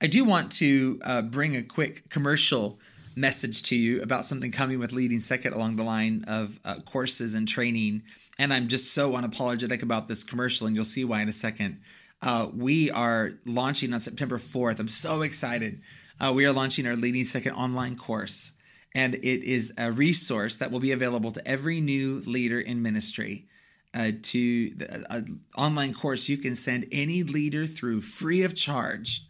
I 0.00 0.06
do 0.06 0.24
want 0.24 0.52
to 0.52 1.00
uh, 1.04 1.22
bring 1.22 1.56
a 1.56 1.62
quick 1.62 2.08
commercial 2.08 2.78
message 3.20 3.62
to 3.64 3.76
you 3.76 4.02
about 4.02 4.24
something 4.24 4.52
coming 4.52 4.78
with 4.78 4.92
Leading 4.92 5.20
Second 5.20 5.54
along 5.54 5.76
the 5.76 5.84
line 5.84 6.24
of 6.28 6.58
uh, 6.64 6.76
courses 6.84 7.34
and 7.34 7.46
training. 7.46 8.02
And 8.38 8.52
I'm 8.52 8.66
just 8.66 8.94
so 8.94 9.12
unapologetic 9.12 9.82
about 9.82 10.08
this 10.08 10.24
commercial, 10.24 10.66
and 10.66 10.76
you'll 10.76 10.84
see 10.84 11.04
why 11.04 11.20
in 11.22 11.28
a 11.28 11.32
second. 11.32 11.80
Uh, 12.22 12.48
we 12.52 12.90
are 12.90 13.30
launching 13.46 13.92
on 13.92 14.00
September 14.00 14.38
4th. 14.38 14.80
I'm 14.80 14.88
so 14.88 15.22
excited. 15.22 15.80
Uh, 16.20 16.32
we 16.34 16.46
are 16.46 16.52
launching 16.52 16.86
our 16.86 16.94
Leading 16.94 17.24
Second 17.24 17.52
online 17.52 17.96
course 17.96 18.58
and 18.94 19.14
it 19.14 19.44
is 19.44 19.72
a 19.78 19.92
resource 19.92 20.58
that 20.58 20.70
will 20.70 20.80
be 20.80 20.92
available 20.92 21.30
to 21.30 21.46
every 21.46 21.80
new 21.80 22.20
leader 22.26 22.60
in 22.60 22.82
ministry. 22.82 23.46
Uh, 23.94 24.10
to 24.22 24.70
an 25.08 25.40
online 25.56 25.94
course 25.94 26.28
you 26.28 26.36
can 26.36 26.54
send 26.54 26.84
any 26.92 27.22
leader 27.22 27.64
through 27.64 28.02
free 28.02 28.42
of 28.42 28.54
charge 28.54 29.22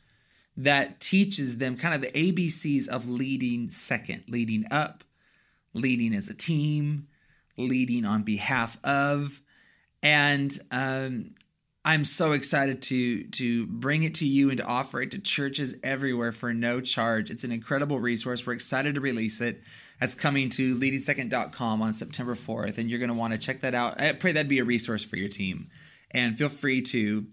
that 0.59 1.01
teaches 1.01 1.59
them 1.59 1.77
kind 1.77 1.95
of 1.95 2.01
the 2.01 2.09
ABCs 2.09 2.89
of 2.89 3.09
leading 3.09 3.71
second, 3.71 4.25
leading 4.29 4.65
up, 4.71 5.05
leading 5.73 6.13
as 6.13 6.29
a 6.29 6.37
team, 6.37 7.07
leading 7.57 8.05
on 8.05 8.23
behalf 8.23 8.77
of. 8.85 9.41
And 10.03 10.51
um, 10.73 11.31
I'm 11.85 12.05
so 12.05 12.33
excited 12.33 12.83
to 12.83 13.25
to 13.25 13.67
bring 13.67 14.03
it 14.03 14.17
to 14.17 14.27
you 14.27 14.51
and 14.51 14.59
to 14.59 14.67
offer 14.67 15.01
it 15.01 15.13
to 15.13 15.21
churches 15.21 15.77
everywhere 15.85 16.33
for 16.33 16.53
no 16.53 16.81
charge. 16.81 17.31
It's 17.31 17.45
an 17.45 17.53
incredible 17.53 18.01
resource. 18.01 18.47
We're 18.47 18.53
excited 18.55 18.97
to 18.97 19.01
release 19.01 19.41
it. 19.41 19.63
That's 20.01 20.15
coming 20.15 20.49
to 20.51 20.77
leadingsecond.com 20.77 21.83
on 21.83 21.93
September 21.93 22.35
4th, 22.35 22.79
and 22.79 22.91
you're 22.91 23.01
going 23.01 23.11
to 23.11 23.17
want 23.17 23.33
to 23.33 23.39
check 23.39 23.61
that 23.61 23.75
out. 23.75 24.01
I 24.01 24.13
pray 24.13 24.33
that'd 24.33 24.49
be 24.49 24.61
a 24.61 24.65
resource 24.65 25.05
for 25.05 25.17
your 25.17 25.29
team. 25.29 25.67
And 26.11 26.39
feel 26.39 26.49
free 26.49 26.83
to, 26.83 27.27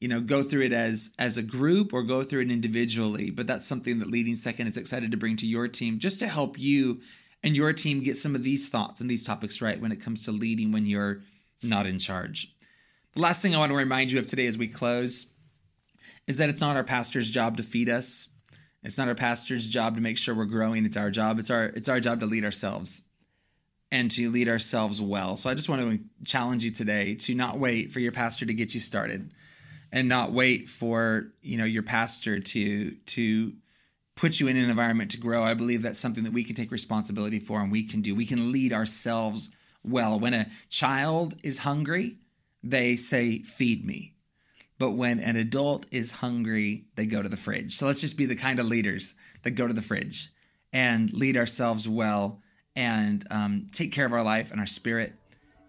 you 0.00 0.08
know, 0.08 0.20
go 0.20 0.42
through 0.42 0.62
it 0.62 0.72
as 0.72 1.14
as 1.18 1.36
a 1.36 1.42
group 1.42 1.92
or 1.92 2.02
go 2.02 2.22
through 2.22 2.40
it 2.40 2.50
individually. 2.50 3.30
But 3.30 3.46
that's 3.46 3.66
something 3.66 3.98
that 3.98 4.10
Leading 4.10 4.34
Second 4.34 4.66
is 4.66 4.76
excited 4.76 5.10
to 5.10 5.16
bring 5.16 5.36
to 5.36 5.46
your 5.46 5.68
team 5.68 5.98
just 5.98 6.18
to 6.20 6.26
help 6.26 6.58
you 6.58 7.00
and 7.42 7.54
your 7.54 7.72
team 7.72 8.02
get 8.02 8.16
some 8.16 8.34
of 8.34 8.42
these 8.42 8.68
thoughts 8.68 9.00
and 9.00 9.10
these 9.10 9.26
topics 9.26 9.62
right 9.62 9.80
when 9.80 9.92
it 9.92 10.02
comes 10.02 10.24
to 10.24 10.32
leading 10.32 10.72
when 10.72 10.86
you're 10.86 11.22
not 11.62 11.86
in 11.86 11.98
charge. 11.98 12.54
The 13.12 13.20
last 13.20 13.42
thing 13.42 13.54
I 13.54 13.58
want 13.58 13.72
to 13.72 13.76
remind 13.76 14.10
you 14.10 14.18
of 14.18 14.26
today 14.26 14.46
as 14.46 14.56
we 14.56 14.68
close 14.68 15.32
is 16.26 16.38
that 16.38 16.48
it's 16.48 16.60
not 16.60 16.76
our 16.76 16.84
pastor's 16.84 17.28
job 17.28 17.56
to 17.56 17.62
feed 17.62 17.88
us. 17.88 18.28
It's 18.82 18.96
not 18.96 19.08
our 19.08 19.14
pastor's 19.14 19.68
job 19.68 19.96
to 19.96 20.00
make 20.00 20.16
sure 20.16 20.34
we're 20.34 20.46
growing. 20.46 20.86
It's 20.86 20.96
our 20.96 21.10
job. 21.10 21.38
It's 21.38 21.50
our 21.50 21.64
it's 21.64 21.88
our 21.88 22.00
job 22.00 22.20
to 22.20 22.26
lead 22.26 22.44
ourselves 22.44 23.06
and 23.92 24.10
to 24.12 24.30
lead 24.30 24.48
ourselves 24.48 25.02
well. 25.02 25.36
So 25.36 25.50
I 25.50 25.54
just 25.54 25.68
want 25.68 25.82
to 25.82 25.98
challenge 26.24 26.64
you 26.64 26.70
today 26.70 27.16
to 27.16 27.34
not 27.34 27.58
wait 27.58 27.90
for 27.90 28.00
your 28.00 28.12
pastor 28.12 28.46
to 28.46 28.54
get 28.54 28.72
you 28.72 28.80
started 28.80 29.30
and 29.92 30.08
not 30.08 30.32
wait 30.32 30.68
for, 30.68 31.32
you 31.42 31.56
know, 31.56 31.64
your 31.64 31.82
pastor 31.82 32.40
to 32.40 32.90
to 32.92 33.52
put 34.16 34.38
you 34.38 34.48
in 34.48 34.56
an 34.56 34.68
environment 34.68 35.12
to 35.12 35.18
grow. 35.18 35.42
I 35.42 35.54
believe 35.54 35.82
that's 35.82 35.98
something 35.98 36.24
that 36.24 36.32
we 36.32 36.44
can 36.44 36.54
take 36.54 36.70
responsibility 36.70 37.40
for 37.40 37.60
and 37.60 37.72
we 37.72 37.84
can 37.84 38.02
do. 38.02 38.14
We 38.14 38.26
can 38.26 38.52
lead 38.52 38.72
ourselves 38.72 39.50
well. 39.82 40.20
When 40.20 40.34
a 40.34 40.46
child 40.68 41.34
is 41.42 41.58
hungry, 41.58 42.16
they 42.62 42.96
say, 42.96 43.38
Feed 43.38 43.84
me. 43.84 44.14
But 44.78 44.92
when 44.92 45.20
an 45.20 45.36
adult 45.36 45.86
is 45.90 46.10
hungry, 46.10 46.86
they 46.96 47.06
go 47.06 47.22
to 47.22 47.28
the 47.28 47.36
fridge. 47.36 47.74
So 47.74 47.86
let's 47.86 48.00
just 48.00 48.16
be 48.16 48.26
the 48.26 48.36
kind 48.36 48.58
of 48.60 48.66
leaders 48.66 49.14
that 49.42 49.50
go 49.52 49.66
to 49.66 49.74
the 49.74 49.82
fridge 49.82 50.28
and 50.72 51.12
lead 51.12 51.36
ourselves 51.36 51.88
well 51.88 52.40
and 52.76 53.24
um, 53.30 53.66
take 53.72 53.92
care 53.92 54.06
of 54.06 54.12
our 54.12 54.22
life 54.22 54.50
and 54.50 54.60
our 54.60 54.66
spirit 54.66 55.12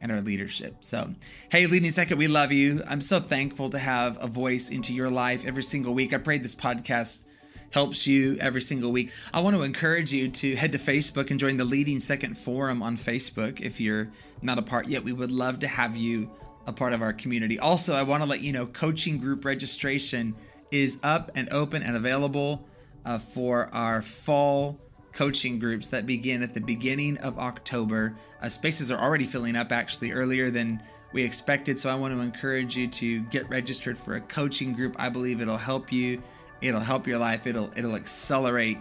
and 0.02 0.12
our 0.12 0.22
leadership. 0.22 0.78
So, 0.82 1.14
hey, 1.50 1.68
Leading 1.68 1.92
Second, 1.92 2.18
we 2.18 2.28
love 2.28 2.52
you. 2.52 2.82
I'm 2.90 3.02
so 3.02 3.20
thankful 3.20 3.70
to 3.70 3.80
have 3.80 4.18
a 4.22 4.28
voice 4.28 4.70
into 4.70 4.94
your 4.94 5.10
life 5.10 5.46
every 5.46 5.64
single 5.64 5.94
week. 5.94 6.14
I 6.14 6.18
pray 6.18 6.38
this 6.38 6.56
podcast 6.56 7.28
helps 7.72 8.06
you 8.06 8.38
every 8.40 8.62
single 8.62 8.92
week. 8.92 9.12
I 9.34 9.40
want 9.42 9.56
to 9.56 9.64
encourage 9.64 10.12
you 10.12 10.30
to 10.30 10.56
head 10.56 10.74
to 10.74 10.78
Facebook 10.78 11.32
and 11.32 11.40
join 11.40 11.58
the 11.58 11.66
Leading 11.66 12.00
Second 12.00 12.38
Forum 12.38 12.84
on 12.84 12.96
Facebook 12.96 13.62
if 13.62 13.80
you're 13.80 14.12
not 14.42 14.58
a 14.58 14.62
part 14.62 14.88
yet. 14.88 15.04
We 15.04 15.14
would 15.14 15.32
love 15.32 15.60
to 15.60 15.68
have 15.68 15.96
you 15.96 16.30
a 16.68 16.74
part 16.74 16.94
of 16.94 17.02
our 17.02 17.14
community. 17.14 17.60
Also, 17.60 17.94
I 17.94 18.04
want 18.04 18.24
to 18.24 18.30
let 18.30 18.42
you 18.42 18.52
know 18.52 18.66
coaching 18.66 19.18
group 19.18 19.46
registration 19.46 20.36
is 20.70 21.00
up 21.04 21.32
and 21.36 21.50
open 21.50 21.84
and 21.84 21.96
available 21.96 22.68
uh, 23.06 23.18
for 23.18 23.74
our 23.74 24.02
fall 24.02 24.80
coaching 25.13 25.60
groups 25.60 25.89
that 25.89 26.06
begin 26.06 26.43
at 26.43 26.54
the 26.54 26.62
beginning 26.62 27.17
of 27.19 27.38
October. 27.38 28.15
Uh, 28.41 28.50
spaces 28.50 28.91
are 28.91 29.00
already 29.00 29.26
filling 29.26 29.56
up 29.56 29.71
actually 29.71 30.12
earlier 30.12 30.50
than 30.50 30.82
we 31.13 31.24
expected, 31.24 31.78
so 31.78 31.89
I 31.89 31.95
want 31.95 32.13
to 32.13 32.21
encourage 32.21 32.78
you 32.78 32.88
to 32.88 33.21
get 33.24 33.50
registered 33.50 33.97
for 33.97 34.15
a 34.15 34.21
coaching 34.21 34.74
group. 34.74 34.95
I 34.97 35.10
believe 35.10 35.41
it'll 35.41 35.58
help 35.58 35.91
you. 35.91 36.21
It'll 36.62 36.80
help 36.80 37.08
your 37.08 37.17
life. 37.17 37.47
It'll 37.47 37.71
it'll 37.76 37.95
accelerate 37.95 38.78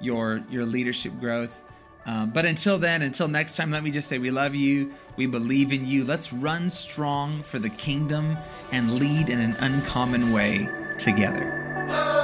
your 0.00 0.42
your 0.50 0.64
leadership 0.64 1.12
growth. 1.20 1.64
Um, 2.06 2.30
but 2.30 2.44
until 2.44 2.78
then, 2.78 3.02
until 3.02 3.28
next 3.28 3.56
time, 3.56 3.70
let 3.70 3.82
me 3.82 3.90
just 3.90 4.08
say 4.08 4.18
we 4.18 4.30
love 4.30 4.54
you. 4.54 4.92
We 5.16 5.26
believe 5.26 5.72
in 5.72 5.86
you. 5.86 6.04
Let's 6.04 6.32
run 6.32 6.68
strong 6.68 7.42
for 7.42 7.58
the 7.58 7.70
kingdom 7.70 8.36
and 8.72 8.90
lead 8.98 9.30
in 9.30 9.40
an 9.40 9.56
uncommon 9.60 10.32
way 10.32 10.68
together. 10.98 12.23